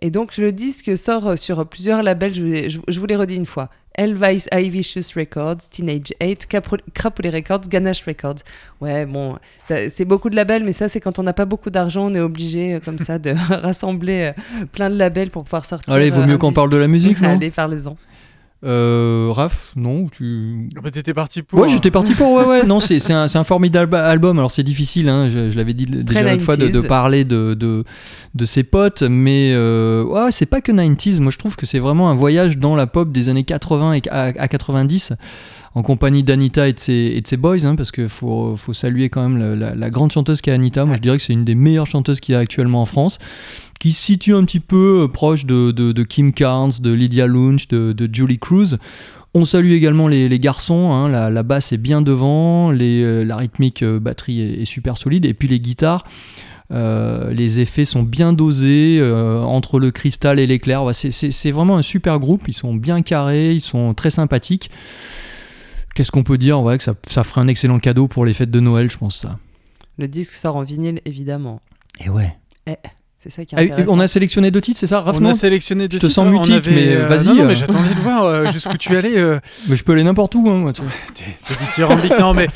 Et 0.00 0.10
donc 0.10 0.36
le 0.38 0.52
disque 0.52 0.96
sort 0.96 1.36
sur 1.38 1.66
plusieurs 1.66 2.02
labels, 2.02 2.34
je 2.34 2.40
vous, 2.40 2.46
les- 2.48 2.70
je, 2.70 2.80
je 2.88 2.98
vous 3.00 3.06
les 3.06 3.16
redis 3.16 3.36
une 3.36 3.46
fois. 3.46 3.68
Elvis 3.94 4.44
Ivicious 4.52 5.12
Records, 5.16 5.68
Teenage 5.70 6.14
8, 6.22 6.46
Capro- 6.48 6.78
Crapulé 6.94 7.28
Records, 7.28 7.62
Ganache 7.68 8.02
Records. 8.06 8.36
Ouais, 8.80 9.04
bon, 9.04 9.36
c'est 9.64 10.04
beaucoup 10.04 10.30
de 10.30 10.36
labels, 10.36 10.62
mais 10.64 10.72
ça, 10.72 10.88
c'est 10.88 11.00
quand 11.00 11.18
on 11.18 11.22
n'a 11.24 11.32
pas 11.32 11.44
beaucoup 11.44 11.70
d'argent, 11.70 12.06
on 12.10 12.14
est 12.14 12.20
obligé, 12.20 12.74
euh, 12.74 12.80
comme 12.80 12.98
ça, 12.98 13.18
de 13.18 13.34
rassembler 13.50 14.32
euh, 14.36 14.64
plein 14.72 14.88
de 14.90 14.94
labels 14.96 15.30
pour 15.30 15.42
pouvoir 15.44 15.64
sortir. 15.66 15.92
Allez, 15.92 16.06
il 16.06 16.12
vaut 16.12 16.20
euh, 16.22 16.26
mieux 16.26 16.38
qu'on 16.38 16.52
parle 16.52 16.70
de 16.70 16.76
la 16.76 16.86
musique, 16.88 17.20
non? 17.20 17.30
Allez, 17.30 17.50
parlez-en. 17.50 17.96
Euh, 18.62 19.28
Raph, 19.30 19.72
non 19.74 20.06
tu... 20.08 20.68
Bah, 20.82 20.90
T'étais 20.90 21.14
parti 21.14 21.40
pour. 21.42 21.58
Ouais, 21.58 21.64
hein. 21.64 21.68
j'étais 21.68 21.90
parti 21.90 22.14
pour. 22.14 22.30
Ouais, 22.32 22.44
ouais, 22.44 22.62
non, 22.66 22.78
c'est 22.78 22.98
c'est 22.98 23.14
un, 23.14 23.26
c'est 23.26 23.38
un 23.38 23.44
formidable 23.44 23.94
album. 23.96 24.38
Alors, 24.38 24.50
c'est 24.50 24.62
difficile, 24.62 25.08
hein, 25.08 25.30
je, 25.30 25.50
je 25.50 25.56
l'avais 25.56 25.72
dit 25.72 25.86
déjà 25.86 26.22
l'autre 26.30 26.42
fois, 26.44 26.56
de, 26.58 26.68
de 26.68 26.80
90s. 26.82 26.86
parler 26.86 27.24
de, 27.24 27.54
de, 27.54 27.84
de 28.34 28.44
ses 28.44 28.62
potes, 28.62 29.02
mais 29.02 29.52
euh, 29.54 30.04
ouais, 30.04 30.30
c'est 30.30 30.44
pas 30.46 30.60
que 30.60 30.72
90s. 30.72 31.20
Moi, 31.22 31.32
je 31.32 31.38
trouve 31.38 31.56
que 31.56 31.64
c'est 31.64 31.78
vraiment 31.78 32.10
un 32.10 32.14
voyage 32.14 32.58
dans 32.58 32.76
la 32.76 32.86
pop 32.86 33.10
des 33.10 33.30
années 33.30 33.44
80 33.44 33.94
et 33.94 34.02
à, 34.10 34.24
à 34.24 34.48
90, 34.48 35.14
en 35.74 35.82
compagnie 35.82 36.22
d'Anita 36.22 36.68
et 36.68 36.74
de 36.74 36.78
ses, 36.80 36.92
et 36.92 37.20
de 37.22 37.26
ses 37.26 37.38
boys, 37.38 37.64
hein, 37.64 37.76
parce 37.76 37.92
qu'il 37.92 38.08
faut, 38.10 38.56
faut 38.58 38.74
saluer 38.74 39.08
quand 39.08 39.26
même 39.26 39.38
la, 39.38 39.56
la- 39.56 39.74
la 39.74 39.90
grande 39.90 40.10
chanteuse 40.12 40.42
qu'est 40.42 40.50
Anita. 40.52 40.84
Moi, 40.84 40.96
je 40.96 41.00
dirais 41.00 41.16
que 41.16 41.22
c'est 41.22 41.32
une 41.32 41.44
des 41.44 41.54
meilleures 41.54 41.86
chanteuses 41.86 42.20
qu'il 42.20 42.34
y 42.34 42.36
a 42.36 42.40
actuellement 42.40 42.82
en 42.82 42.86
France, 42.86 43.18
qui 43.80 43.92
se 43.92 44.00
situe 44.02 44.34
un 44.34 44.44
petit 44.44 44.60
peu 44.60 45.02
euh, 45.04 45.08
proche 45.08 45.44
de, 45.46 45.72
de, 45.72 45.90
de 45.90 46.02
Kim 46.04 46.32
Carnes, 46.32 46.70
de 46.80 46.92
Lydia 46.92 47.26
Lunch, 47.26 47.66
de, 47.66 47.92
de 47.92 48.08
Julie 48.14 48.38
Cruz. 48.38 48.76
On 49.34 49.44
salue 49.44 49.72
également 49.72 50.06
les, 50.06 50.28
les 50.28 50.38
garçons, 50.40 50.92
hein, 50.92 51.08
la, 51.08 51.30
la 51.30 51.42
basse 51.42 51.72
est 51.72 51.76
bien 51.78 52.02
devant, 52.02 52.70
les, 52.70 53.02
euh, 53.02 53.24
la 53.24 53.36
rythmique 53.36 53.82
euh, 53.82 53.98
batterie 54.00 54.40
est, 54.40 54.62
est 54.62 54.64
super 54.64 54.96
solide, 54.96 55.24
et 55.24 55.34
puis 55.34 55.46
les 55.48 55.60
guitares, 55.60 56.04
euh, 56.72 57.32
les 57.32 57.58
effets 57.60 57.84
sont 57.84 58.02
bien 58.02 58.32
dosés 58.32 58.98
euh, 59.00 59.40
entre 59.42 59.78
le 59.80 59.90
cristal 59.92 60.38
et 60.40 60.46
l'éclair. 60.46 60.84
Ouais, 60.84 60.94
c'est- 60.94 61.50
vraiment 61.50 61.76
un 61.76 61.82
super 61.82 62.18
groupe, 62.20 62.48
ils 62.48 62.54
sont 62.54 62.74
bien 62.74 63.02
carrés, 63.02 63.52
ils 63.54 63.60
sont 63.60 63.94
très 63.94 64.10
sympathiques. 64.10 64.70
Qu'est-ce 65.94 66.10
qu'on 66.12 66.22
peut 66.24 66.38
dire 66.38 66.60
ouais, 66.62 66.76
que 66.78 66.84
ça, 66.84 66.94
ça 67.08 67.24
ferait 67.24 67.40
un 67.40 67.48
excellent 67.48 67.78
cadeau 67.80 68.08
pour 68.08 68.24
les 68.24 68.34
fêtes 68.34 68.50
de 68.50 68.60
Noël, 68.60 68.90
je 68.90 68.98
pense 68.98 69.16
ça. 69.16 69.38
Le 69.98 70.06
disque 70.08 70.32
sort 70.32 70.56
en 70.56 70.62
vinyle, 70.62 71.00
évidemment. 71.04 71.60
Et 72.04 72.08
ouais. 72.08 72.36
C'est 73.22 73.30
ça 73.30 73.44
qui 73.44 73.54
est 73.54 73.70
Ah, 73.76 73.82
on 73.88 74.00
a 74.00 74.08
sélectionné 74.08 74.50
deux 74.50 74.60
titres, 74.62 74.78
c'est 74.80 74.86
ça, 74.86 75.00
Raph 75.00 75.16
On 75.16 75.20
non 75.20 75.30
a 75.30 75.34
sélectionné 75.34 75.88
deux 75.88 75.96
Je 75.96 76.00
te 76.00 76.06
titres, 76.06 76.14
sens 76.22 76.26
mutique, 76.32 76.54
avait, 76.54 76.70
mais 76.74 76.96
euh, 76.96 77.06
vas-y, 77.06 77.26
Non, 77.28 77.34
non, 77.34 77.42
euh. 77.42 77.46
mais 77.48 77.54
j'attendais 77.54 77.94
de 77.94 78.00
voir 78.00 78.24
euh, 78.24 78.50
jusqu'où 78.50 78.78
tu 78.78 78.96
allais. 78.96 79.18
euh, 79.18 79.38
Mais 79.68 79.76
je 79.76 79.84
peux 79.84 79.92
aller 79.92 80.04
n'importe 80.04 80.34
où. 80.36 80.48
Hein, 80.48 80.56
moi, 80.56 80.72
tu- 80.72 80.82
dithyrambique. 81.60 82.18
Non, 82.18 82.32
mais, 82.32 82.46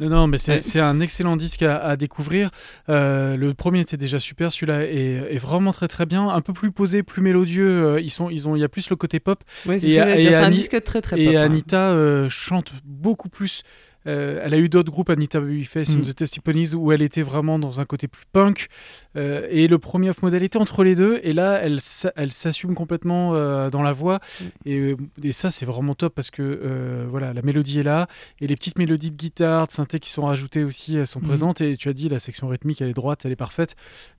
non, 0.00 0.08
non, 0.08 0.26
mais 0.26 0.38
c'est 0.38 0.64
c'est 0.64 0.80
un 0.80 0.98
excellent 1.00 1.36
disque 1.36 1.62
à, 1.62 1.76
à 1.76 1.96
découvrir. 1.96 2.50
Euh, 2.88 3.36
le 3.36 3.52
premier 3.52 3.80
était 3.80 3.98
déjà 3.98 4.18
super, 4.18 4.50
celui-là 4.50 4.84
est, 4.84 5.26
est 5.34 5.38
vraiment 5.38 5.72
très 5.72 5.88
très 5.88 6.06
bien. 6.06 6.28
Un 6.30 6.40
peu 6.40 6.54
plus 6.54 6.72
posé, 6.72 7.02
plus 7.02 7.20
mélodieux. 7.20 8.00
ils 8.00 8.10
sont, 8.10 8.30
ils 8.30 8.48
ont, 8.48 8.56
il 8.56 8.60
y 8.60 8.64
a 8.64 8.68
plus 8.70 8.88
le 8.88 8.96
côté 8.96 9.20
pop. 9.20 9.44
C'est 9.64 9.74
Et- 9.74 9.78
ce 9.78 9.84
et 10.18 10.34
un 10.34 10.48
disque 10.50 10.82
très 10.84 11.02
très 11.02 11.20
Et 11.20 11.26
pop. 11.26 11.34
hein. 11.36 11.42
Anita 11.42 11.90
euh, 11.90 12.28
chante 12.30 12.72
beaucoup 12.84 13.28
plus. 13.28 13.62
Euh, 14.06 14.40
elle 14.42 14.52
a 14.54 14.58
eu 14.58 14.68
d'autres 14.68 14.90
groupes, 14.92 15.10
Anita 15.10 15.40
Babyface 15.40 15.96
Mm. 15.96 16.02
the 16.02 16.14
Testimonies, 16.14 16.74
où 16.74 16.92
elle 16.92 17.02
était 17.02 17.22
vraiment 17.22 17.58
dans 17.58 17.80
un 17.80 17.84
côté 17.84 18.06
plus 18.08 18.24
punk. 18.32 18.68
Euh, 19.16 19.46
et 19.50 19.68
le 19.68 19.78
premier 19.78 20.10
off 20.10 20.22
model 20.22 20.42
était 20.42 20.58
entre 20.58 20.84
les 20.84 20.94
deux. 20.94 21.20
Et 21.22 21.32
là, 21.32 21.60
elle, 21.62 21.78
elle 22.16 22.32
s'assume 22.32 22.74
complètement 22.74 23.34
euh, 23.34 23.70
dans 23.70 23.82
la 23.82 23.92
voix. 23.92 24.20
Mm. 24.40 24.44
Et, 24.66 24.96
et 25.22 25.32
ça, 25.32 25.50
c'est 25.50 25.66
vraiment 25.66 25.94
top 25.94 26.14
parce 26.14 26.30
que 26.30 27.06
voilà, 27.08 27.32
la 27.32 27.42
mélodie 27.42 27.78
est 27.80 27.82
là. 27.84 28.08
Et 28.40 28.46
les 28.46 28.56
petites 28.56 28.78
mélodies 28.78 29.10
de 29.10 29.16
guitare, 29.16 29.66
de 29.66 29.72
synthé 29.72 29.98
qui 29.98 30.10
sont 30.10 30.22
rajoutées 30.24 30.64
aussi, 30.64 30.96
elles 30.96 31.06
sont 31.06 31.20
Mhm. 31.20 31.26
présentes. 31.28 31.60
Et 31.60 31.76
tu 31.76 31.88
as 31.88 31.92
dit, 31.92 32.08
la 32.08 32.18
section 32.18 32.48
rythmique, 32.48 32.80
elle 32.82 32.88
est 32.88 32.94
droite, 32.94 33.22
elle 33.24 33.32
est 33.32 33.36
parfaite. 33.36 33.74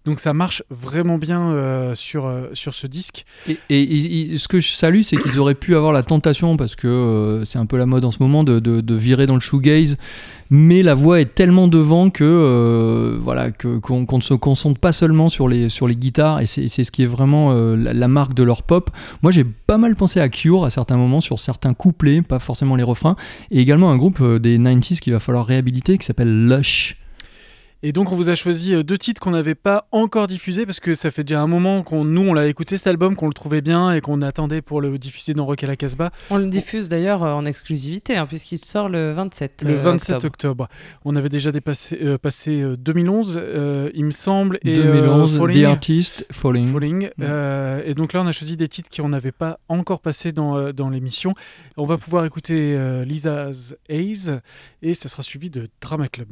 Donc 0.05 0.19
ça 0.19 0.33
marche 0.33 0.63
vraiment 0.69 1.17
bien 1.17 1.93
sur, 1.95 2.31
sur 2.53 2.73
ce 2.73 2.87
disque. 2.87 3.25
Et, 3.47 3.57
et- 3.69 3.81
et- 3.81 4.31
et 4.33 4.37
ce 4.37 4.47
que 4.47 4.59
je 4.59 4.73
salue, 4.73 5.01
c'est 5.01 5.17
qu'ils 5.17 5.39
auraient 5.39 5.55
pu 5.55 5.75
avoir 5.75 5.93
la 5.93 6.03
tentation, 6.03 6.57
parce 6.57 6.75
que 6.75 7.41
c'est 7.45 7.57
un 7.59 7.65
peu 7.65 7.77
la 7.77 7.85
mode 7.85 8.05
en 8.05 8.11
ce 8.11 8.17
moment, 8.19 8.43
de, 8.43 8.59
de- 8.59 8.81
de 8.81 8.95
virer 8.95 9.25
dans 9.25 9.33
le 9.35 9.39
shoegaze. 9.39 9.74
Mais 10.51 10.83
la 10.83 10.93
voix 10.93 11.19
est 11.19 11.33
tellement 11.33 11.67
devant 11.67 12.11
que 12.11 12.23
euh, 12.23 13.17
voilà 13.19 13.49
qu'on 13.51 14.05
ne 14.17 14.21
se 14.21 14.35
concentre 14.35 14.79
pas 14.79 14.91
seulement 14.91 15.27
sur 15.27 15.47
les, 15.47 15.69
sur 15.69 15.87
les 15.87 15.95
guitares, 15.95 16.39
et 16.41 16.45
c'est 16.45 16.67
c'est 16.67 16.83
ce 16.83 16.91
qui 16.91 17.01
est 17.01 17.07
vraiment 17.07 17.51
euh, 17.51 17.75
la, 17.75 17.93
la 17.93 18.07
marque 18.07 18.35
de 18.35 18.43
leur 18.43 18.61
pop. 18.61 18.91
Moi, 19.23 19.31
j'ai 19.31 19.43
pas 19.43 19.77
mal 19.77 19.95
pensé 19.95 20.19
à 20.19 20.29
Cure 20.29 20.63
à 20.63 20.69
certains 20.69 20.97
moments, 20.97 21.19
sur 21.19 21.39
certains 21.39 21.73
couplets, 21.73 22.21
pas 22.21 22.39
forcément 22.39 22.75
les 22.75 22.83
refrains, 22.83 23.15
et 23.49 23.59
également 23.59 23.89
un 23.89 23.97
groupe 23.97 24.19
euh, 24.21 24.37
des 24.37 24.59
90s 24.59 24.99
qu'il 24.99 25.13
va 25.13 25.19
falloir 25.19 25.45
réhabiliter 25.45 25.97
qui 25.97 26.05
s'appelle 26.05 26.47
Lush. 26.47 26.97
Et 27.87 27.91
donc 27.91 28.11
on 28.11 28.15
vous 28.15 28.29
a 28.29 28.35
choisi 28.35 28.73
euh, 28.73 28.81
deux 28.81 28.97
titres 28.97 29.21
qu'on 29.21 29.29
n'avait 29.29 29.53
pas 29.53 29.87
encore 29.91 30.25
diffusés 30.25 30.65
parce 30.65 30.79
que 30.79 30.95
ça 30.95 31.11
fait 31.11 31.23
déjà 31.23 31.39
un 31.39 31.45
moment 31.45 31.83
qu'on 31.83 32.03
nous 32.03 32.21
on 32.21 32.33
l'a 32.33 32.47
écouté 32.47 32.77
cet 32.77 32.87
album, 32.87 33.15
qu'on 33.15 33.27
le 33.27 33.33
trouvait 33.33 33.61
bien 33.61 33.91
et 33.91 34.01
qu'on 34.01 34.23
attendait 34.23 34.63
pour 34.63 34.81
le 34.81 34.97
diffuser 34.97 35.35
dans 35.35 35.45
Rock 35.45 35.63
à 35.63 35.67
la 35.67 35.75
Casbah 35.75 36.09
On 36.31 36.37
le 36.37 36.47
diffuse 36.47 36.89
d'ailleurs 36.89 37.21
euh, 37.23 37.33
en 37.33 37.45
exclusivité, 37.45 38.17
hein, 38.17 38.25
puisqu'il 38.25 38.57
sort 38.65 38.89
le 38.89 39.11
27 39.11 39.65
le 39.67 39.75
euh, 39.75 39.81
27 39.83 40.15
octobre. 40.15 40.63
octobre. 40.63 40.67
On 41.05 41.15
avait 41.15 41.29
déjà 41.29 41.51
dépassé, 41.51 41.99
euh, 42.01 42.17
passé 42.17 42.63
euh, 42.63 42.75
2011, 42.75 43.39
euh, 43.39 43.91
il 43.93 44.05
me 44.05 44.09
semble, 44.09 44.57
et 44.63 44.77
2011, 44.77 45.39
euh, 45.39 45.53
The. 45.53 45.65
Artist, 45.65 46.25
Falling. 46.31 46.73
Falling. 46.73 47.09
Euh, 47.21 47.83
et 47.85 47.93
donc 47.93 48.13
là, 48.13 48.23
on 48.23 48.25
a 48.25 48.31
choisi 48.31 48.57
des 48.57 48.67
titres 48.67 48.89
qu'on 48.89 49.09
n'avait 49.09 49.31
pas 49.31 49.59
encore 49.69 49.99
passés 49.99 50.31
dans, 50.31 50.57
euh, 50.57 50.71
dans 50.71 50.89
l'émission. 50.89 51.35
On 51.77 51.85
va 51.85 51.99
pouvoir 51.99 52.25
écouter 52.25 52.75
euh, 52.75 53.05
Lisa's 53.05 53.75
Haze 53.91 54.41
et 54.81 54.95
ça 54.95 55.07
sera 55.07 55.21
suivi 55.21 55.51
de 55.51 55.69
Drama 55.81 56.07
Club. 56.07 56.29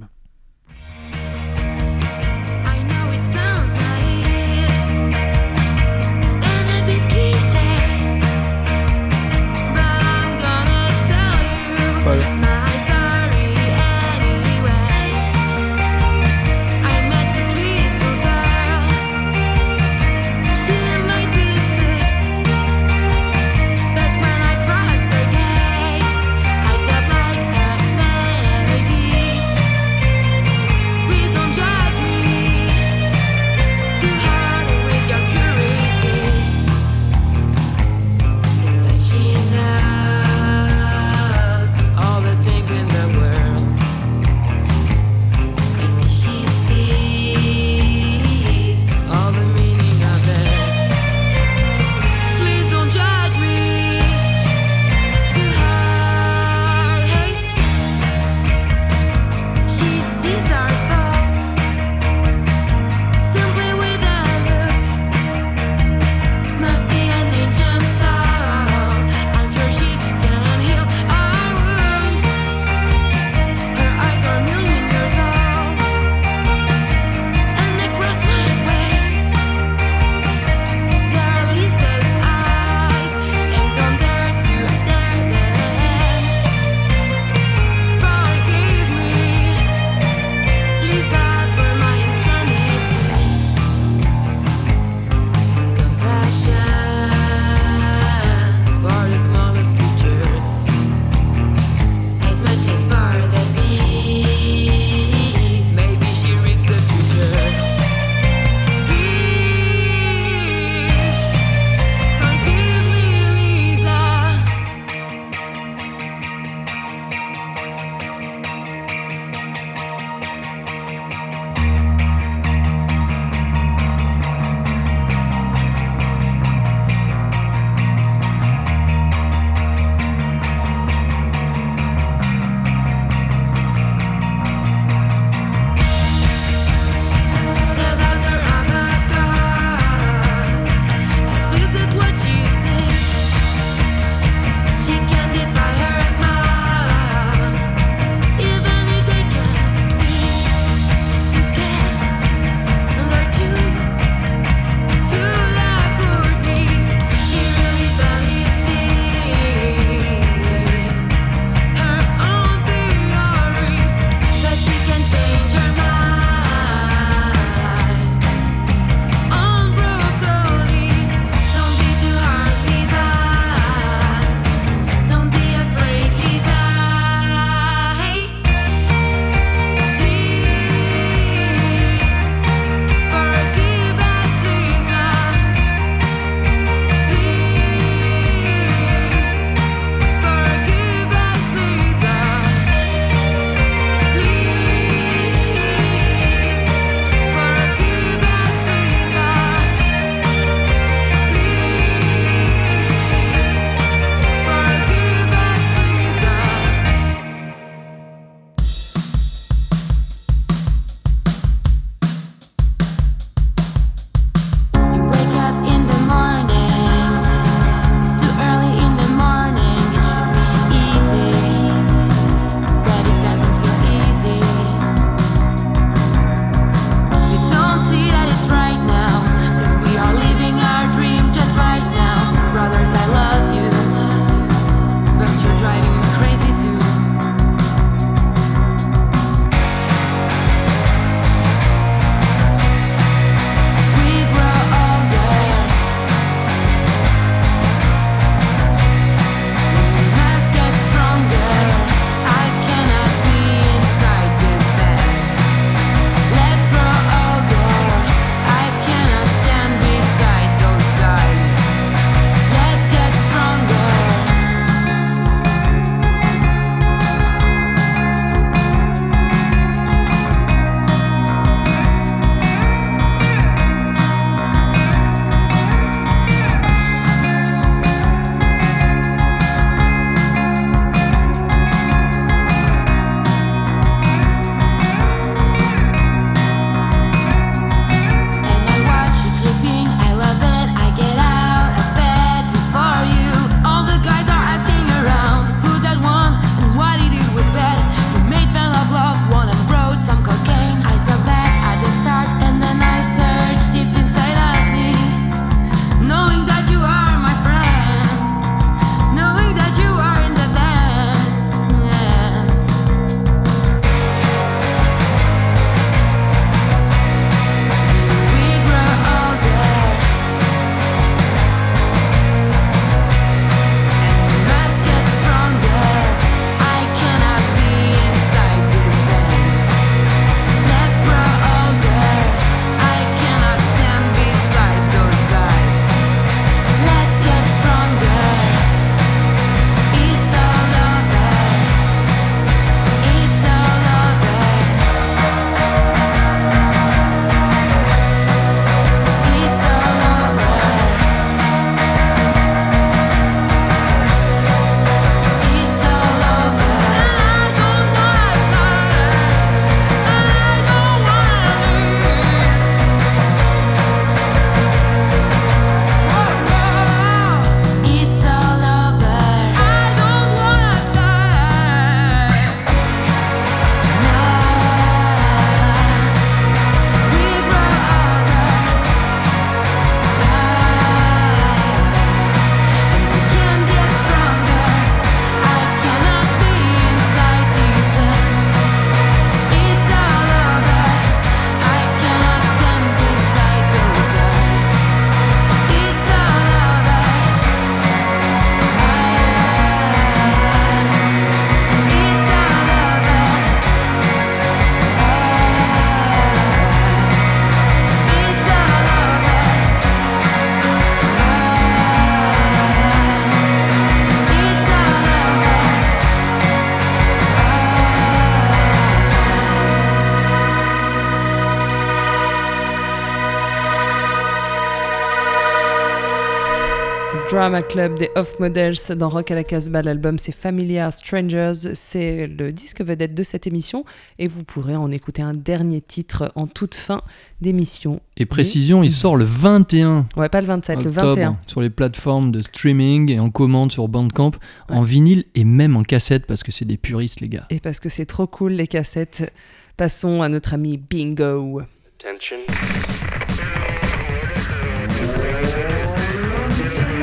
Drama 427.34 427.64
Club 427.64 427.98
des 427.98 428.12
Off 428.16 428.40
Models 428.40 428.76
dans 428.96 429.10
Rock 429.10 429.32
à 429.32 429.36
la 429.36 429.44
Casbah. 429.44 429.82
L'album 429.82 430.20
c'est 430.20 430.32
Familiar 430.32 430.94
Strangers. 430.94 431.74
C'est 431.74 432.28
le 432.28 432.52
disque 432.52 432.82
vedette 432.82 433.16
de 433.16 433.24
cette 433.24 433.48
émission 433.48 433.86
et 434.20 434.28
vous 434.28 434.44
pourrez 434.44 434.76
en 434.76 434.92
écouter 434.92 435.24
un 435.24 435.34
dernier 435.34 435.82
titre 435.82 436.32
en 436.36 436.46
toute 436.46 436.76
fin 436.76 437.02
d'émission. 437.42 438.02
Et 438.18 438.28
précision, 438.28 438.84
il 438.84 438.92
sort 438.92 439.16
le 439.16 439.24
21 439.24 440.06
Ouais, 440.16 440.30
pas 440.30 440.42
le 440.42 440.48
27, 440.48 440.84
le 440.84 440.90
octobre 440.92 441.08
21. 441.16 441.38
sur 441.48 441.62
les 441.62 441.72
plateformes 441.72 442.32
de 442.32 442.44
streaming 442.44 443.10
et 443.10 443.20
en 443.20 443.32
commande 443.32 443.72
sur 443.72 443.88
Bandcamp, 443.88 444.34
en 444.70 444.84
vinyle 444.84 445.26
et 445.34 445.44
même 445.44 445.76
en 445.76 445.82
cassette 445.82 446.28
parce 446.28 446.44
que 446.44 446.52
c'est 446.52 446.66
des 446.66 446.78
puristes 446.78 447.20
les 447.20 447.30
gars. 447.30 447.48
Et 447.50 447.60
parce 447.60 447.80
que 447.80 447.90
c'est 447.90 448.06
trop 448.06 448.28
cool 448.28 448.52
les 448.52 448.68
cassettes, 448.68 449.34
passons 449.76 450.22
à 450.22 450.30
notre 450.30 450.54
ami 450.54 450.78
Bingo. 450.78 451.62
Attention. 452.00 452.38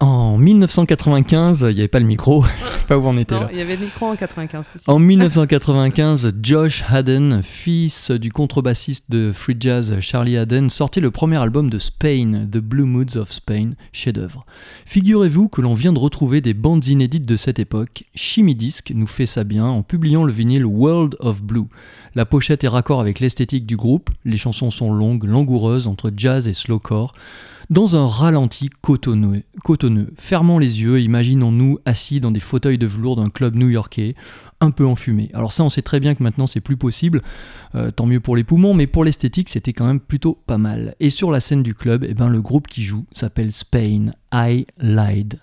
En 0.00 0.38
1995, 0.38 1.66
il 1.70 1.74
n'y 1.74 1.80
avait 1.80 1.88
pas 1.88 1.98
le 1.98 2.06
micro, 2.06 2.44
je 2.74 2.78
sais 2.78 2.86
pas 2.86 2.96
où 2.96 3.04
on 3.04 3.16
était 3.16 3.34
Non, 3.34 3.40
là. 3.42 3.48
il 3.50 3.58
y 3.58 3.60
avait 3.60 3.74
le 3.74 3.84
micro 3.86 4.06
en 4.06 4.14
95. 4.14 4.64
si, 4.72 4.78
si. 4.78 4.84
En 4.88 5.00
1995, 5.00 6.34
Josh 6.40 6.84
Haden, 6.88 7.40
fils 7.42 8.12
du 8.12 8.30
contrebassiste 8.30 9.06
de 9.10 9.32
free 9.32 9.56
jazz 9.58 9.98
Charlie 9.98 10.36
Haden, 10.36 10.70
sortait 10.70 11.00
le 11.00 11.10
premier 11.10 11.38
album 11.38 11.68
de 11.68 11.78
Spain, 11.78 12.46
The 12.48 12.58
Blue 12.58 12.84
Moods 12.84 13.16
of 13.16 13.32
Spain, 13.32 13.70
chef-d'œuvre. 13.92 14.46
Figurez-vous 14.86 15.48
que 15.48 15.60
l'on 15.62 15.74
vient 15.74 15.92
de 15.92 15.98
retrouver 15.98 16.40
des 16.40 16.54
bandes 16.54 16.86
inédites 16.86 17.26
de 17.26 17.34
cette 17.36 17.58
époque. 17.58 18.04
Chimidisc 18.14 18.92
nous 18.94 19.08
fait 19.08 19.26
ça 19.26 19.42
bien 19.42 19.66
en 19.66 19.82
publiant 19.82 20.22
le 20.22 20.32
vinyle 20.32 20.64
World 20.64 21.16
of 21.18 21.42
Blue. 21.42 21.66
La 22.14 22.24
pochette 22.24 22.62
est 22.62 22.68
raccord 22.68 23.00
avec 23.00 23.18
l'esthétique 23.18 23.66
du 23.66 23.76
groupe, 23.76 24.10
les 24.24 24.36
chansons 24.36 24.70
sont 24.70 24.92
longues, 24.92 25.24
langoureuses 25.24 25.88
entre 25.88 26.12
jazz 26.16 26.46
et 26.46 26.54
slowcore. 26.54 27.14
Dans 27.70 27.96
un 27.96 28.06
ralenti 28.06 28.70
cotonneux, 28.80 29.42
cotonneux, 29.62 30.10
fermant 30.16 30.58
les 30.58 30.80
yeux, 30.80 31.02
imaginons-nous 31.02 31.78
assis 31.84 32.18
dans 32.18 32.30
des 32.30 32.40
fauteuils 32.40 32.78
de 32.78 32.86
velours 32.86 33.16
d'un 33.16 33.30
club 33.30 33.56
new-yorkais, 33.56 34.14
un 34.62 34.70
peu 34.70 34.86
enfumé. 34.86 35.28
Alors 35.34 35.52
ça, 35.52 35.64
on 35.64 35.68
sait 35.68 35.82
très 35.82 36.00
bien 36.00 36.14
que 36.14 36.22
maintenant 36.22 36.46
c'est 36.46 36.62
plus 36.62 36.78
possible, 36.78 37.20
euh, 37.74 37.90
tant 37.90 38.06
mieux 38.06 38.20
pour 38.20 38.36
les 38.36 38.44
poumons, 38.44 38.72
mais 38.72 38.86
pour 38.86 39.04
l'esthétique, 39.04 39.50
c'était 39.50 39.74
quand 39.74 39.86
même 39.86 40.00
plutôt 40.00 40.38
pas 40.46 40.56
mal. 40.56 40.94
Et 40.98 41.10
sur 41.10 41.30
la 41.30 41.40
scène 41.40 41.62
du 41.62 41.74
club, 41.74 42.06
eh 42.08 42.14
ben, 42.14 42.30
le 42.30 42.40
groupe 42.40 42.68
qui 42.68 42.84
joue 42.84 43.04
s'appelle 43.12 43.52
Spain 43.52 44.12
I 44.32 44.64
Lied. 44.78 45.38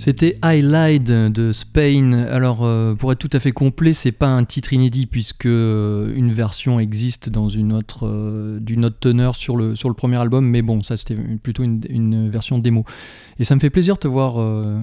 C'était 0.00 0.34
I 0.42 0.62
Lied 0.62 1.04
de 1.04 1.52
Spain. 1.52 2.14
Alors, 2.14 2.64
euh, 2.64 2.94
pour 2.94 3.12
être 3.12 3.18
tout 3.18 3.28
à 3.34 3.38
fait 3.38 3.52
complet, 3.52 3.92
c'est 3.92 4.12
pas 4.12 4.28
un 4.28 4.44
titre 4.44 4.72
inédit 4.72 5.04
puisque 5.04 5.44
euh, 5.44 6.10
une 6.16 6.32
version 6.32 6.80
existe 6.80 7.28
dans 7.28 7.50
une 7.50 7.74
autre, 7.74 8.06
euh, 8.06 8.58
d'une 8.60 8.86
autre 8.86 8.98
teneur 8.98 9.34
sur 9.34 9.58
le, 9.58 9.76
sur 9.76 9.90
le 9.90 9.94
premier 9.94 10.16
album, 10.16 10.46
mais 10.48 10.62
bon, 10.62 10.82
ça 10.82 10.96
c'était 10.96 11.18
plutôt 11.42 11.64
une, 11.64 12.30
version 12.30 12.58
démo. 12.58 12.86
Et 13.38 13.44
ça 13.44 13.54
me 13.54 13.60
fait 13.60 13.68
plaisir 13.68 13.96
de 13.96 14.00
te 14.00 14.08
voir 14.08 14.38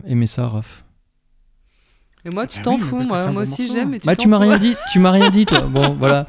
aimer 0.06 0.28
ça, 0.28 0.48
Raph. 0.48 0.84
Et 2.28 2.36
moi, 2.36 2.46
tu 2.46 2.58
Ah 2.60 2.64
t'en 2.64 2.76
oui, 2.76 2.82
fous, 2.82 3.00
moi, 3.08 3.28
moi 3.32 3.44
aussi 3.44 3.70
j'aime. 3.70 3.94
et 3.94 4.00
Bah, 4.04 4.14
tu 4.16 4.28
m'as 4.28 4.38
rien 4.38 4.58
dit, 4.58 4.76
tu 4.92 5.00
m'as 5.00 5.12
rien 5.12 5.30
dit, 5.30 5.46
toi. 5.46 5.62
Bon, 5.62 5.96
voilà. 6.00 6.28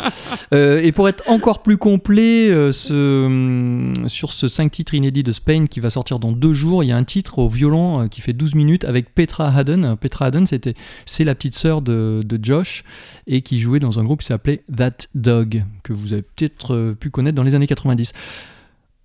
Euh, 0.54 0.80
et 0.80 0.92
pour 0.92 1.08
être 1.08 1.24
encore 1.28 1.60
plus 1.60 1.76
complet, 1.76 2.48
euh, 2.50 2.70
ce, 2.70 3.26
hum, 3.26 4.08
sur 4.08 4.30
ce 4.30 4.46
5 4.46 4.70
titres 4.70 4.94
inédits 4.94 5.24
de 5.24 5.32
Spain 5.32 5.66
qui 5.66 5.80
va 5.80 5.90
sortir 5.90 6.20
dans 6.20 6.30
deux 6.30 6.52
jours, 6.54 6.84
il 6.84 6.88
y 6.88 6.92
a 6.92 6.96
un 6.96 7.02
titre 7.02 7.40
au 7.40 7.48
violon 7.48 8.02
euh, 8.02 8.06
qui 8.06 8.20
fait 8.20 8.32
12 8.32 8.54
minutes 8.54 8.84
avec 8.84 9.12
Petra 9.12 9.48
Haddon. 9.48 9.82
Euh, 9.82 9.96
Petra 9.96 10.26
Haddon, 10.26 10.46
c'était, 10.46 10.74
c'est 11.04 11.24
la 11.24 11.34
petite 11.34 11.56
sœur 11.56 11.82
de, 11.82 12.22
de 12.24 12.38
Josh 12.40 12.84
et 13.26 13.42
qui 13.42 13.58
jouait 13.58 13.80
dans 13.80 13.98
un 13.98 14.04
groupe 14.04 14.20
qui 14.20 14.26
s'appelait 14.26 14.62
That 14.76 15.08
Dog, 15.16 15.64
que 15.82 15.92
vous 15.92 16.12
avez 16.12 16.22
peut-être 16.22 16.74
euh, 16.74 16.94
pu 16.94 17.10
connaître 17.10 17.34
dans 17.34 17.42
les 17.42 17.56
années 17.56 17.66
90. 17.66 18.12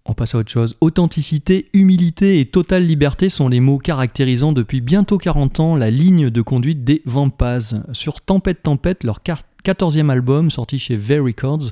On 0.06 0.14
passe 0.14 0.36
à 0.36 0.40
autre 0.40 0.52
chose. 0.52 0.76
Authenticité, 0.82 1.70
humilité 1.74 2.42
et 2.42 2.46
totale 2.46 2.86
liberté 2.86 3.30
sont 3.30 3.48
les 3.48 3.62
mots 3.62 3.78
caractérisant 3.78 4.52
depuis 4.52 4.82
bientôt 4.82 5.18
40 5.18 5.60
ans 5.62 5.76
la 5.78 5.90
ligne 5.92 6.30
de 6.30 6.42
conduite 6.42 6.84
des 6.84 7.02
Vampas. 7.06 7.74
Sur 7.94 8.20
Tempête 8.20 8.64
Tempête, 8.64 9.06
leur 9.06 9.24
quar- 9.24 9.44
14e 9.64 10.10
album 10.10 10.52
sorti 10.52 10.78
chez 10.78 10.98
V 10.98 11.20
Records, 11.20 11.72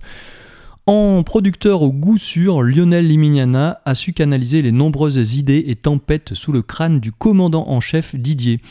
en 0.88 1.24
producteur 1.24 1.84
au 1.84 1.92
goût 1.92 2.18
sûr, 2.18 2.64
Lionel 2.64 3.06
Limignana 3.08 3.82
a 3.86 3.96
su 3.96 4.14
canaliser 4.14 4.62
les 4.62 4.72
nombreuses 4.72 5.36
idées 5.36 5.66
et 5.68 5.76
tempêtes 5.76 6.34
sous 6.34 6.52
le 6.52 6.64
crâne 6.64 7.00
du 7.00 7.12
commandant 7.12 7.68
en 7.68 7.82
chef 7.82 8.16
Didier. 8.16 8.62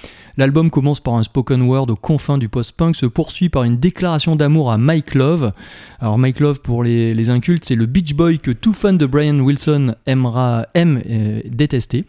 L'album 0.41 0.71
commence 0.71 1.01
par 1.01 1.17
un 1.17 1.23
spoken 1.23 1.61
word 1.61 1.91
aux 1.91 1.97
confins 1.97 2.39
du 2.39 2.49
post-punk, 2.49 2.97
se 2.97 3.05
poursuit 3.05 3.51
par 3.51 3.65
une 3.65 3.77
déclaration 3.77 4.37
d'amour 4.37 4.73
à 4.73 4.79
Mike 4.79 5.15
Love. 5.15 5.53
Alors 6.01 6.17
Mike 6.17 6.41
Love, 6.41 6.63
pour 6.63 6.83
les, 6.83 7.29
incultes, 7.29 7.67
c'est 7.67 7.75
le 7.75 7.85
Beach 7.85 8.15
Boy 8.15 8.39
que 8.39 8.51
tout 8.51 8.73
fan 8.73 8.97
de 8.97 9.05
Brian 9.05 9.39
Wilson 9.39 9.97
aimera, 10.07 10.67
aime 10.73 11.03
euh, 11.11 11.43
détester 11.45 12.07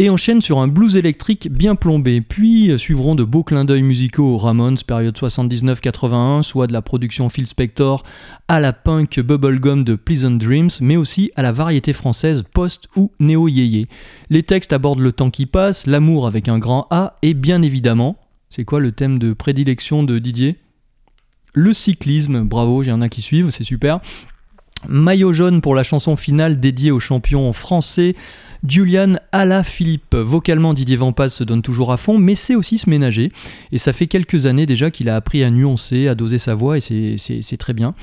et 0.00 0.10
enchaîne 0.10 0.40
sur 0.40 0.60
un 0.60 0.68
blues 0.68 0.94
électrique 0.94 1.48
bien 1.50 1.74
plombé. 1.74 2.20
Puis 2.20 2.70
euh, 2.70 2.78
suivront 2.78 3.16
de 3.16 3.24
beaux 3.24 3.42
clins 3.42 3.64
d'œil 3.64 3.82
musicaux 3.82 4.34
aux 4.34 4.38
Ramones, 4.38 4.78
période 4.86 5.16
79-81, 5.16 6.42
soit 6.42 6.68
de 6.68 6.72
la 6.72 6.82
production 6.82 7.28
Phil 7.28 7.48
Spector 7.48 8.04
à 8.46 8.60
la 8.60 8.72
punk 8.72 9.18
bubblegum 9.18 9.82
de 9.82 9.96
Pleasant 9.96 10.30
Dreams, 10.30 10.70
mais 10.80 10.96
aussi 10.96 11.32
à 11.34 11.42
la 11.42 11.50
variété 11.50 11.92
française 11.92 12.44
post 12.54 12.88
ou 12.94 13.10
néo-yéyé. 13.18 13.86
Les 14.30 14.44
textes 14.44 14.72
abordent 14.72 15.00
le 15.00 15.12
temps 15.12 15.30
qui 15.30 15.46
passe, 15.46 15.86
l'amour 15.86 16.28
avec 16.28 16.48
un 16.48 16.58
grand 16.58 16.86
A, 16.90 17.14
et 17.22 17.34
bien 17.34 17.57
évidemment, 17.62 18.16
c'est 18.50 18.64
quoi 18.64 18.80
le 18.80 18.92
thème 18.92 19.18
de 19.18 19.32
prédilection 19.32 20.02
de 20.02 20.18
Didier? 20.18 20.56
Le 21.54 21.72
cyclisme, 21.72 22.42
bravo, 22.42 22.82
j'ai 22.82 22.90
un 22.90 23.08
qui 23.08 23.22
suivent, 23.22 23.50
c'est 23.50 23.64
super. 23.64 24.00
Maillot 24.88 25.32
jaune 25.32 25.60
pour 25.60 25.74
la 25.74 25.82
chanson 25.82 26.14
finale 26.14 26.60
dédiée 26.60 26.92
au 26.92 27.00
champion 27.00 27.52
français 27.52 28.14
Julian 28.66 29.14
Alaphilippe. 29.32 30.14
Vocalement, 30.14 30.72
Didier 30.72 30.96
Vampas 30.96 31.30
se 31.30 31.42
donne 31.42 31.62
toujours 31.62 31.90
à 31.90 31.96
fond, 31.96 32.16
mais 32.18 32.36
sait 32.36 32.54
aussi 32.54 32.78
se 32.78 32.88
ménager. 32.88 33.32
Et 33.72 33.78
ça 33.78 33.92
fait 33.92 34.06
quelques 34.06 34.46
années 34.46 34.66
déjà 34.66 34.90
qu'il 34.90 35.08
a 35.08 35.16
appris 35.16 35.42
à 35.42 35.50
nuancer, 35.50 36.06
à 36.06 36.14
doser 36.14 36.38
sa 36.38 36.54
voix, 36.54 36.76
et 36.78 37.16
c'est 37.18 37.56
très 37.56 37.74
bien. 37.74 37.94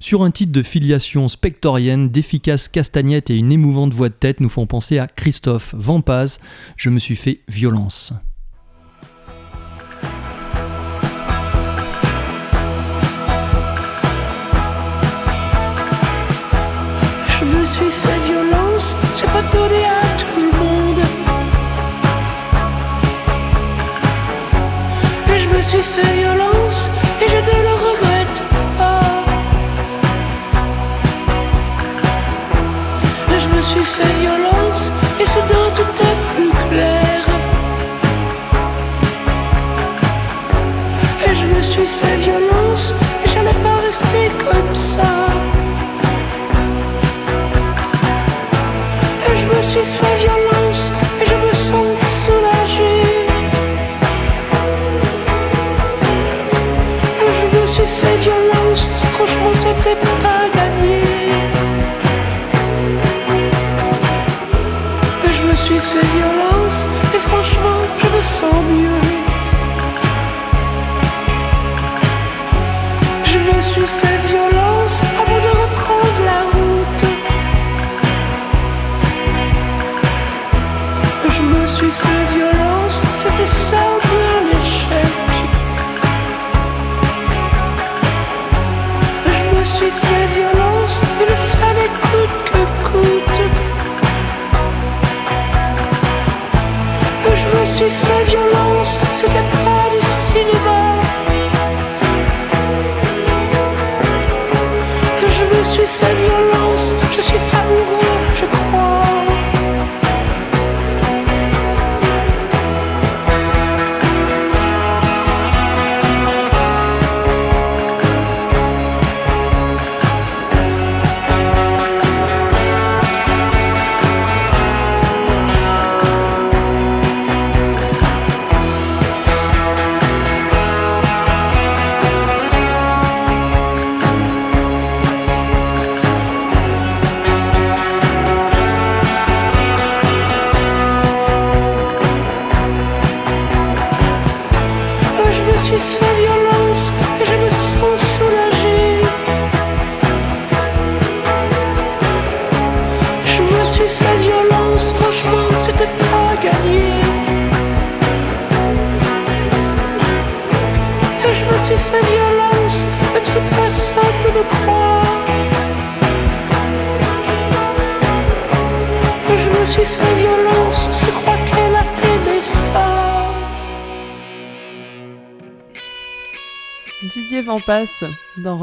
Sur 0.00 0.22
un 0.22 0.30
titre 0.30 0.52
de 0.52 0.62
filiation 0.62 1.28
spectorienne, 1.28 2.08
d'efficaces 2.08 2.68
castagnettes 2.68 3.30
et 3.30 3.36
une 3.36 3.52
émouvante 3.52 3.92
voix 3.92 4.08
de 4.08 4.14
tête 4.14 4.40
nous 4.40 4.48
font 4.48 4.66
penser 4.66 4.98
à 4.98 5.06
Christophe 5.06 5.74
Vampas. 5.76 6.38
Je 6.76 6.90
me 6.90 6.98
suis 6.98 7.16
fait 7.16 7.40
violence. 7.48 8.14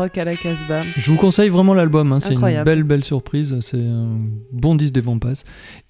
Rock 0.10 0.18
à 0.18 0.26
la 0.26 0.36
Casbah. 0.36 0.82
Je 0.98 1.12
vous 1.12 1.18
conseille 1.18 1.50
vraiment 1.50 1.76
l'album, 1.76 2.12
hein, 2.12 2.20
c'est 2.20 2.34
une 2.34 2.64
belle 2.64 2.84
belle 2.84 3.04
surprise, 3.04 3.58
c'est 3.62 3.78
un 3.78 4.18
bon 4.52 4.74
disque 4.76 4.94
des 4.94 5.02
Vampas. 5.02 5.44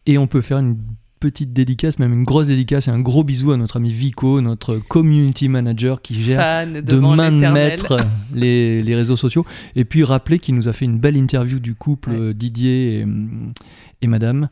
Et 0.06 0.18
on 0.18 0.28
peut 0.28 0.42
faire 0.42 0.58
une 0.58 0.78
petite 1.22 1.54
dédicace, 1.54 2.00
même 2.00 2.12
une 2.14 2.24
grosse 2.26 2.48
dédicace 2.48 2.88
et 2.90 2.92
un 2.92 3.00
gros 3.00 3.24
bisou 3.24 3.52
à 3.52 3.58
notre 3.58 3.78
ami 3.78 3.92
Vico, 3.94 4.42
notre 4.42 4.76
community 4.76 5.48
manager 5.48 6.02
qui 6.02 6.16
gère 6.16 6.38
Fan 6.40 6.82
de 6.82 6.96
main 7.00 7.32
de 7.32 7.48
maître 7.48 7.98
les, 8.34 8.84
les 8.84 8.96
réseaux 8.96 9.16
sociaux. 9.16 9.46
Et 9.78 9.86
puis 9.86 10.04
rappeler 10.04 10.40
qu'il 10.40 10.56
nous 10.56 10.68
a 10.68 10.74
fait 10.74 10.86
une 10.86 10.98
belle 11.00 11.16
interview 11.18 11.60
du 11.60 11.74
couple 11.76 12.10
Ouais. 12.12 12.34
Didier 12.34 13.00
et, 13.00 13.06
et 14.02 14.08
Madame 14.08 14.50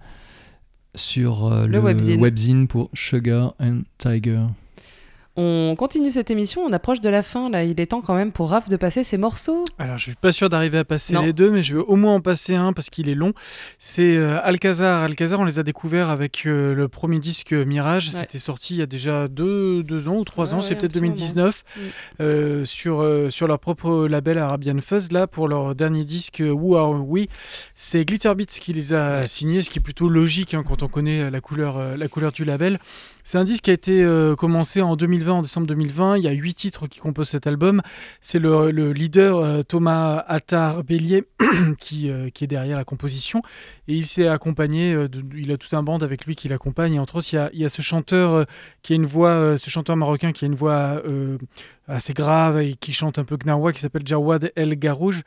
sur 0.96 1.46
euh, 1.46 1.66
Le 1.66 1.74
le, 1.74 1.80
webzine. 1.80 2.22
webzine 2.22 2.68
pour 2.68 2.90
Sugar 2.94 3.54
and 3.62 3.82
Tiger. 3.98 4.40
On 5.40 5.76
continue 5.78 6.10
cette 6.10 6.32
émission, 6.32 6.62
on 6.64 6.74
approche 6.74 7.00
de 7.00 7.10
la 7.10 7.22
fin 7.22 7.52
là. 7.52 7.64
Il 7.64 7.80
est 7.80 7.86
temps 7.86 8.02
quand 8.02 8.16
même 8.16 8.32
pour 8.32 8.50
Raph 8.50 8.70
de 8.70 8.76
passer 8.76 9.04
ses 9.04 9.18
morceaux. 9.20 9.66
Alors, 9.78 10.00
je 10.00 10.04
suis 10.06 10.16
pas 10.16 10.32
sûr 10.32 10.50
d'arriver 10.50 10.80
à 10.80 10.84
passer 10.84 11.14
Non. 11.14 11.22
les 11.22 11.32
deux, 11.32 11.52
mais 11.52 11.62
je 11.62 11.76
vais 11.78 11.84
au 11.86 11.96
moins 11.96 12.16
en 12.16 12.22
passer 12.22 12.56
un 12.56 12.74
parce 12.74 12.90
qu'il 12.90 13.08
est 13.08 13.14
long. 13.14 13.34
C'est 13.78 14.18
euh, 14.18 14.40
Alcazar. 14.42 15.04
Alcazar, 15.04 15.40
on 15.40 15.46
les 15.46 15.60
a 15.60 15.64
découverts 15.64 16.10
avec 16.10 16.48
euh, 16.48 16.74
le 16.74 16.88
premier 16.88 17.20
disque 17.20 17.54
Mirage. 17.54 18.08
Ouais. 18.08 18.14
C'était 18.20 18.40
sorti 18.40 18.74
il 18.76 18.80
y 18.80 18.82
a 18.82 18.88
déjà 18.88 19.28
deux, 19.28 19.84
deux 19.84 20.08
ans 20.08 20.16
ou 20.16 20.24
trois 20.24 20.48
Ouais, 20.48 20.54
ans, 20.56 20.58
ouais, 20.58 20.64
c'est 20.68 20.74
peut-être 20.76 20.94
petit 20.94 21.02
moment. 21.02 21.14
2019, 21.14 21.64
Mm. 21.78 21.82
euh, 22.22 22.66
sur, 22.66 23.02
euh, 23.02 23.30
sur 23.30 23.46
leur 23.48 23.60
propre 23.60 24.08
label 24.08 24.40
Arabian 24.40 24.78
Fuzz. 24.82 25.12
Là, 25.12 25.28
pour 25.28 25.48
leur 25.48 25.76
dernier 25.76 26.04
disque 26.04 26.42
Who 26.44 26.76
Are 26.78 27.08
We, 27.08 27.28
c'est 27.76 28.06
Glitter 28.06 28.34
Beats 28.34 28.46
qui 28.60 28.74
les 28.74 28.96
a 28.96 29.28
signés, 29.28 29.62
ce 29.62 29.70
qui 29.70 29.78
est 29.78 29.84
plutôt 29.84 30.10
logique 30.10 30.56
hein, 30.56 30.64
quand 30.68 30.82
on 30.82 30.88
connaît 30.88 31.30
la 31.30 31.42
couleur, 31.42 31.96
la 31.96 32.08
couleur 32.08 32.32
du 32.32 32.44
label. 32.44 32.80
C'est 33.24 33.38
un 33.38 33.44
disque 33.44 33.66
qui 33.66 33.70
a 33.70 33.74
été 33.74 34.04
commencé 34.38 34.82
en 34.82 34.96
2020, 34.96 35.27
en 35.32 35.42
décembre 35.42 35.68
2020. 35.68 36.18
Il 36.18 36.24
y 36.24 36.28
a 36.28 36.32
huit 36.32 36.54
titres 36.54 36.88
qui 36.88 37.00
composent 37.00 37.30
cet 37.30 37.48
album. 37.48 37.82
C'est 38.22 38.40
le, 38.40 38.72
le 38.72 38.94
leader 38.94 39.38
euh, 39.38 39.64
Thomas 39.64 40.24
Attar 40.28 40.84
Bélier 40.84 41.24
qui, 41.80 42.10
euh, 42.10 42.30
qui 42.30 42.44
est 42.44 42.48
derrière 42.48 42.78
la 42.78 42.84
composition. 42.84 43.42
Et 43.88 43.96
il 43.96 44.06
s'est 44.06 44.28
accompagné, 44.28 44.94
euh, 44.94 45.08
il 45.36 45.52
a 45.52 45.58
tout 45.58 45.76
un 45.76 45.84
band 45.84 45.98
avec 46.00 46.26
lui 46.26 46.36
qui 46.36 46.48
l'accompagne. 46.48 47.00
Entre 47.00 47.18
autres, 47.18 47.28
il 47.34 47.60
y 47.60 47.66
a, 47.66 47.70
ce 47.70 47.82
chanteur 47.82 48.46
qui 48.82 48.94
a 48.94 48.96
une 48.96 49.06
voix, 49.06 49.58
ce 49.58 49.70
chanteur 49.70 49.96
marocain 49.98 50.32
qui 50.32 50.46
a 50.46 50.48
une 50.48 50.56
voix 50.56 51.02
assez 51.88 52.14
grave 52.14 52.62
et 52.62 52.76
qui 52.76 52.94
chante 52.94 53.20
un 53.20 53.24
peu 53.24 53.38
gnawa, 53.38 53.74
qui 53.74 53.80
s'appelle 53.80 54.06
Jawad 54.06 54.52
El 54.56 54.76
Garouj, 54.80 55.24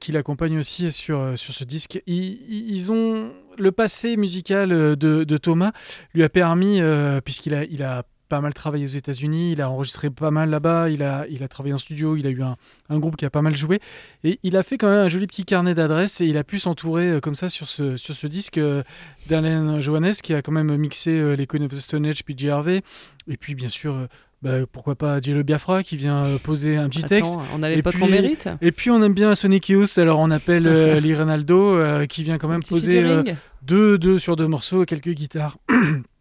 qui 0.00 0.12
l'accompagne 0.12 0.58
aussi 0.58 0.92
sur, 0.92 1.32
ce 1.36 1.64
disque. 1.64 2.02
Ils, 2.06 2.92
ont 2.92 3.32
le 3.58 3.72
passé 3.72 4.16
musical 4.16 4.68
de, 4.96 5.36
Thomas 5.38 5.72
lui 6.14 6.22
a 6.22 6.28
permis, 6.28 6.80
puisqu'il 7.24 7.54
a, 7.54 7.64
il 7.64 7.82
a 7.82 8.04
pas 8.32 8.40
mal 8.40 8.54
travaillé 8.54 8.86
aux 8.86 8.88
États-Unis, 8.88 9.52
il 9.52 9.60
a 9.60 9.68
enregistré 9.68 10.08
pas 10.08 10.30
mal 10.30 10.48
là-bas, 10.48 10.88
il 10.88 11.02
a, 11.02 11.26
il 11.28 11.42
a 11.42 11.48
travaillé 11.48 11.74
en 11.74 11.78
studio, 11.78 12.16
il 12.16 12.26
a 12.26 12.30
eu 12.30 12.42
un, 12.42 12.56
un 12.88 12.98
groupe 12.98 13.16
qui 13.16 13.26
a 13.26 13.30
pas 13.30 13.42
mal 13.42 13.54
joué, 13.54 13.78
et 14.24 14.38
il 14.42 14.56
a 14.56 14.62
fait 14.62 14.78
quand 14.78 14.88
même 14.88 15.04
un 15.04 15.10
joli 15.10 15.26
petit 15.26 15.44
carnet 15.44 15.74
d'adresses, 15.74 16.22
et 16.22 16.24
il 16.24 16.38
a 16.38 16.42
pu 16.42 16.58
s'entourer 16.58 17.10
euh, 17.10 17.20
comme 17.20 17.34
ça 17.34 17.50
sur 17.50 17.66
ce, 17.66 17.98
sur 17.98 18.14
ce 18.14 18.26
disque 18.26 18.56
euh, 18.56 18.82
d'Alain 19.28 19.80
Johannes, 19.80 20.14
qui 20.14 20.32
a 20.32 20.40
quand 20.40 20.50
même 20.50 20.74
mixé 20.78 21.10
euh, 21.10 21.36
les 21.36 21.46
Queen 21.46 21.62
of 21.64 21.72
the 21.72 21.74
Stone 21.74 22.06
Age, 22.06 22.24
PJ 22.24 22.46
Harvey, 22.46 22.80
et 23.28 23.36
puis 23.36 23.54
bien 23.54 23.68
sûr, 23.68 24.08
bah, 24.42 24.66
pourquoi 24.70 24.96
pas 24.96 25.20
Jello 25.20 25.44
Biafra, 25.44 25.84
qui 25.84 25.96
vient 25.96 26.26
poser 26.42 26.76
un 26.76 26.88
petit 26.88 27.04
Attends, 27.04 27.08
texte. 27.08 27.34
on 27.54 27.62
a 27.62 27.68
les 27.68 27.80
potes 27.80 27.98
qu'on 27.98 28.08
mérite. 28.08 28.48
Et 28.60 28.72
puis 28.72 28.90
on 28.90 29.00
aime 29.00 29.14
bien 29.14 29.34
Sonic 29.36 29.68
Youth, 29.68 29.96
alors 29.98 30.18
on 30.18 30.32
appelle 30.32 30.66
euh, 30.66 30.98
Lee 30.98 31.14
Ronaldo, 31.14 31.76
euh, 31.76 32.06
qui 32.06 32.24
vient 32.24 32.38
quand 32.38 32.48
même 32.56 32.62
poser 32.62 33.04
euh, 33.04 33.22
deux, 33.62 33.98
deux 33.98 34.18
sur 34.18 34.34
deux 34.34 34.48
morceaux, 34.48 34.84
quelques 34.84 35.10
guitares. 35.10 35.58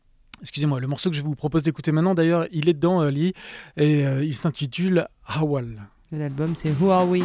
Excusez-moi, 0.41 0.79
le 0.79 0.87
morceau 0.87 1.09
que 1.09 1.15
je 1.15 1.21
vous 1.21 1.35
propose 1.35 1.63
d'écouter 1.63 1.91
maintenant, 1.91 2.15
d'ailleurs, 2.15 2.47
il 2.51 2.67
est 2.67 2.73
dedans, 2.73 3.01
euh, 3.01 3.11
Lee, 3.11 3.33
et 3.77 4.05
euh, 4.05 4.23
il 4.23 4.33
s'intitule 4.33 5.07
Hawal. 5.25 5.83
L'album 6.11 6.55
c'est 6.55 6.71
Who 6.79 6.89
Are 6.91 7.07
We? 7.07 7.23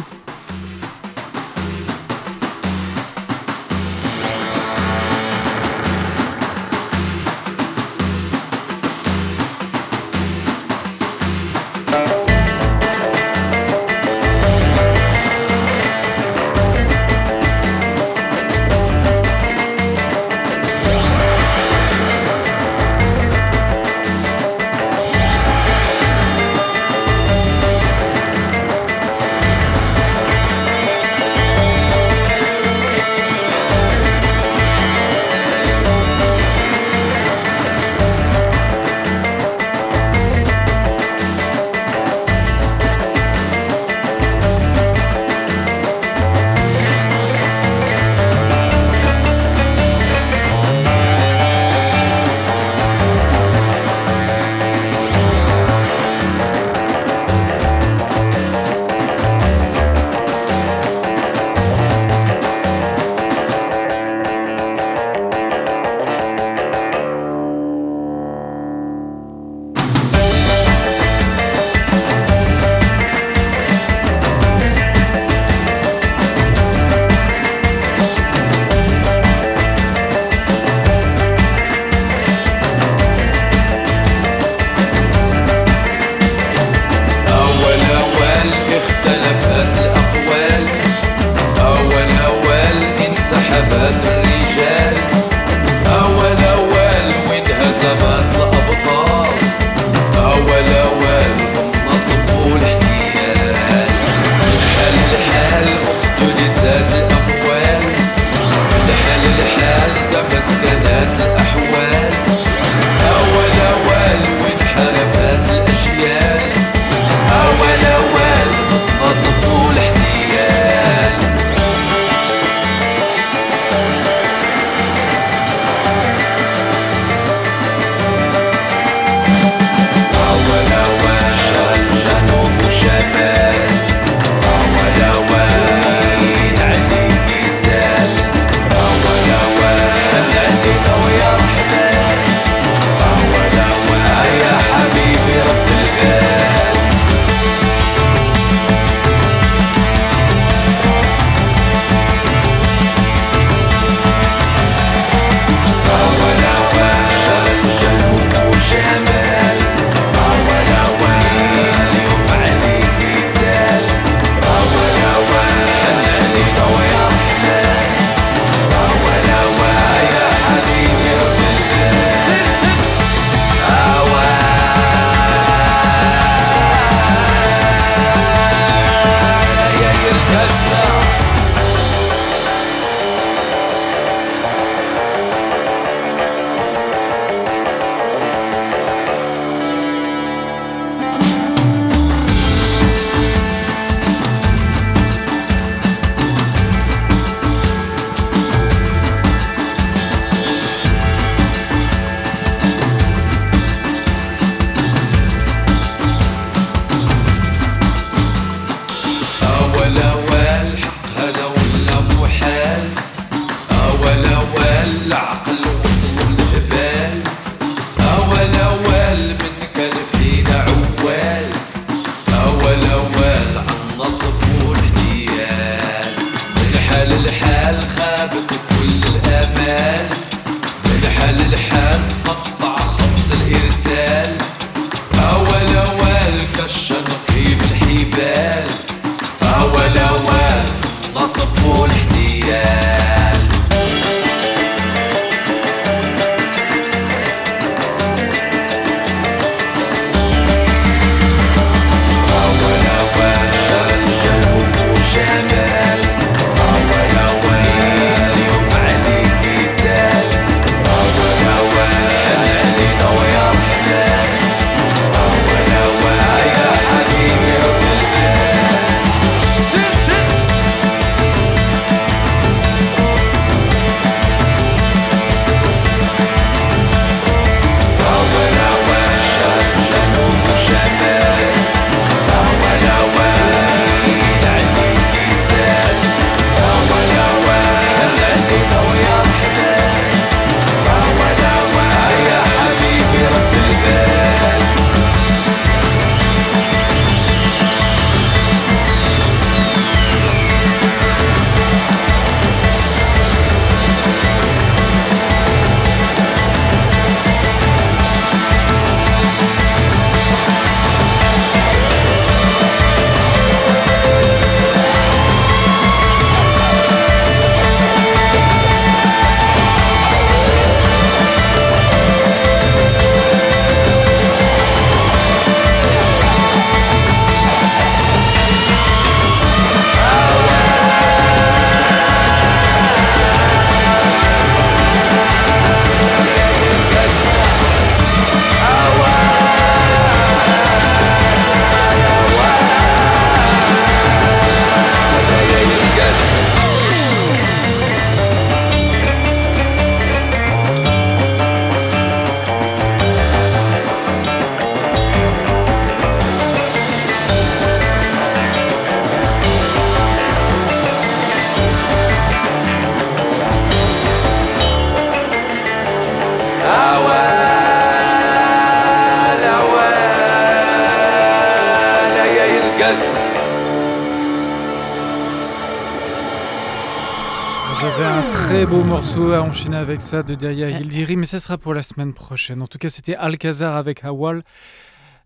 Très 378.57 378.65
beau 378.65 378.83
morceau 378.83 379.33
à 379.33 379.43
enchaîner 379.43 379.77
avec 379.77 380.01
ça 380.01 380.23
de 380.23 380.33
Daya 380.33 380.71
Hildiri, 380.71 381.15
mais 381.15 381.25
ça 381.25 381.37
sera 381.37 381.59
pour 381.59 381.75
la 381.75 381.83
semaine 381.83 382.11
prochaine. 382.11 382.59
En 382.63 382.65
tout 382.65 382.79
cas, 382.79 382.89
c'était 382.89 383.13
Alcazar 383.13 383.75
avec 383.75 384.03
Hawal. 384.03 384.41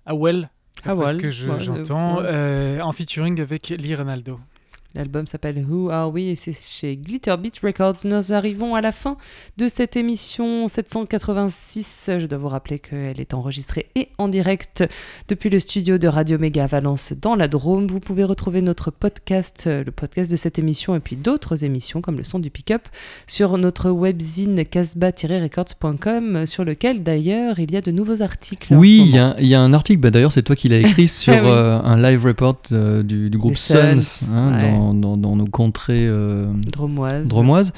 Hawel, 0.06 0.50
parce 0.84 1.16
que 1.16 1.30
je- 1.30 1.48
j'entends, 1.60 2.18
ouais. 2.18 2.24
euh, 2.26 2.82
en 2.82 2.92
featuring 2.92 3.40
avec 3.40 3.70
Lee 3.70 3.96
Ronaldo. 3.96 4.38
L'album 4.94 5.26
s'appelle 5.26 5.66
Who 5.70 5.90
Are 5.90 6.12
We 6.12 6.26
et 6.26 6.36
c'est 6.36 6.54
chez 6.54 6.98
Glitter 6.98 7.36
Beat 7.42 7.60
Records. 7.64 7.96
Nous 8.04 8.34
arrivons 8.34 8.76
à 8.76 8.82
la 8.82 8.92
fin 8.92 9.16
de 9.58 9.68
cette 9.70 9.96
émission 9.96 10.68
786. 10.68 12.10
Je 12.20 12.26
dois 12.26 12.38
vous 12.38 12.50
rappeler 12.50 12.80
qu'elle 12.80 13.20
est 13.20 13.34
enregistrée 13.34 13.88
et 13.96 14.10
en 14.18 14.28
direct 14.28 14.84
depuis 15.30 15.50
le 15.50 15.60
studio 15.60 15.98
de 15.98 16.08
Radio 16.10 16.38
Méga 16.38 16.66
à 16.66 16.68
Valence 16.68 17.14
dans 17.22 17.36
la 17.36 17.48
Drôme. 17.48 17.88
Vous 17.88 18.02
pouvez 18.02 18.26
retrouver 18.26 18.62
notre 18.62 18.92
podcast, 18.92 19.64
euh, 19.68 19.84
le 19.86 19.92
podcast 19.92 20.30
de 20.30 20.36
cette 20.36 20.60
émission 20.60 20.94
et 20.96 21.00
puis 21.00 21.16
d'autres 21.16 21.64
émissions 21.64 22.02
comme 22.02 22.18
le 22.18 22.24
son 22.26 22.40
du 22.40 22.50
pick-up 22.50 22.88
sur 23.28 23.58
notre 23.58 23.92
webzine 23.92 24.66
casbah-records.com 24.66 26.46
sur 26.46 26.66
lequel 26.66 27.04
d'ailleurs 27.04 27.60
il 27.60 27.72
y 27.72 27.78
a 27.78 27.82
de 27.82 27.92
nouveaux 27.92 28.22
articles. 28.22 28.74
Oui, 28.76 29.04
il 29.08 29.16
y, 29.16 29.20
a- 29.20 29.36
il 29.40 29.48
y 29.48 29.56
a 29.56 29.62
un 29.62 29.74
article, 29.74 30.00
bah, 30.02 30.10
d'ailleurs 30.12 30.32
c'est 30.32 30.44
toi 30.44 30.56
qui 30.56 30.68
l'as 30.70 30.80
écrit 30.82 31.08
sur 31.08 31.34
Ah 31.34 31.42
oui. 31.44 31.50
euh, 31.50 31.80
un 31.82 31.98
live 32.02 32.26
report 32.26 32.58
euh, 32.72 33.04
du, 33.04 33.30
du 33.30 33.38
groupe 33.38 33.56
Suns, 33.56 34.00
Suns, 34.02 34.32
hein, 34.34 34.56
ouais. 34.58 34.62
dans, 34.72 34.81
dans- 34.94 35.18
dans 35.18 35.36
nos 35.36 35.46
contrées 35.46 36.08
euh, 36.08 36.52
Dromoise. 36.72 37.28
dromoises. 37.28 37.74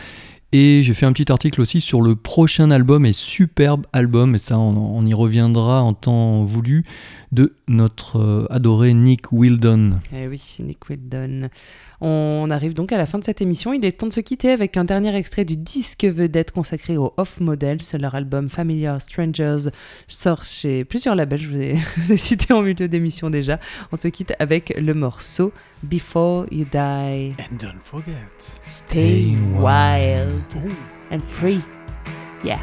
Et 0.56 0.82
j'ai 0.84 0.93
fait 0.93 1.08
un 1.08 1.14
petit 1.14 1.32
article 1.32 1.62
aussi 1.62 1.82
sur 1.82 2.01
le 2.01 2.16
prochain 2.16 2.70
album 2.70 3.08
et 3.08 3.14
superbe 3.14 3.88
album, 3.91 4.36
et 4.36 4.38
ça 4.38 4.60
on, 4.60 4.97
on 4.97 5.04
y 5.06 5.14
reviendra 5.16 5.82
en 5.82 5.93
temps 5.93 6.43
voulu, 6.43 6.84
de 7.34 7.55
notre 7.67 8.17
euh, 8.19 8.45
adoré 8.49 8.93
Nick 8.93 9.31
Wildon. 9.31 9.99
Eh 10.13 10.27
oui, 10.27 10.57
Nick 10.59 10.88
Wildon. 10.88 11.49
On 11.99 12.47
arrive 12.51 12.73
donc 12.73 12.91
à 12.91 12.97
la 12.97 13.05
fin 13.05 13.17
de 13.17 13.23
cette 13.23 13.41
émission. 13.41 13.73
Il 13.73 13.84
est 13.86 13.99
temps 13.99 14.07
de 14.07 14.13
se 14.13 14.19
quitter 14.19 14.51
avec 14.51 14.77
un 14.77 14.84
dernier 14.84 15.15
extrait 15.15 15.43
du 15.43 15.57
disque 15.57 16.05
vedette 16.05 16.51
consacré 16.51 16.95
aux 16.95 17.13
Off 17.17 17.39
Models. 17.39 17.79
Leur 17.99 18.13
album 18.13 18.49
Familiar 18.49 19.01
Strangers 19.01 19.69
sort 20.07 20.43
chez 20.43 20.86
plusieurs 20.86 21.15
labels. 21.15 21.41
Je 21.41 21.49
vous 21.49 21.61
ai, 21.61 21.75
je 21.97 22.01
vous 22.01 22.11
ai 22.13 22.17
cité 22.17 22.53
en 22.53 22.61
milieu 22.61 22.88
d'émission 22.88 23.29
déjà. 23.29 23.59
On 23.91 23.95
se 23.95 24.07
quitte 24.09 24.34
avec 24.38 24.73
le 24.77 24.93
morceau 24.93 25.51
Before 25.81 26.45
You 26.51 26.65
Die. 26.71 26.77
And 26.77 27.57
don't 27.59 27.81
forget. 27.84 28.13
Stay 28.61 29.36
wild 29.57 30.43
and 31.11 31.21
free. 31.27 31.61
Yeah. 32.43 32.59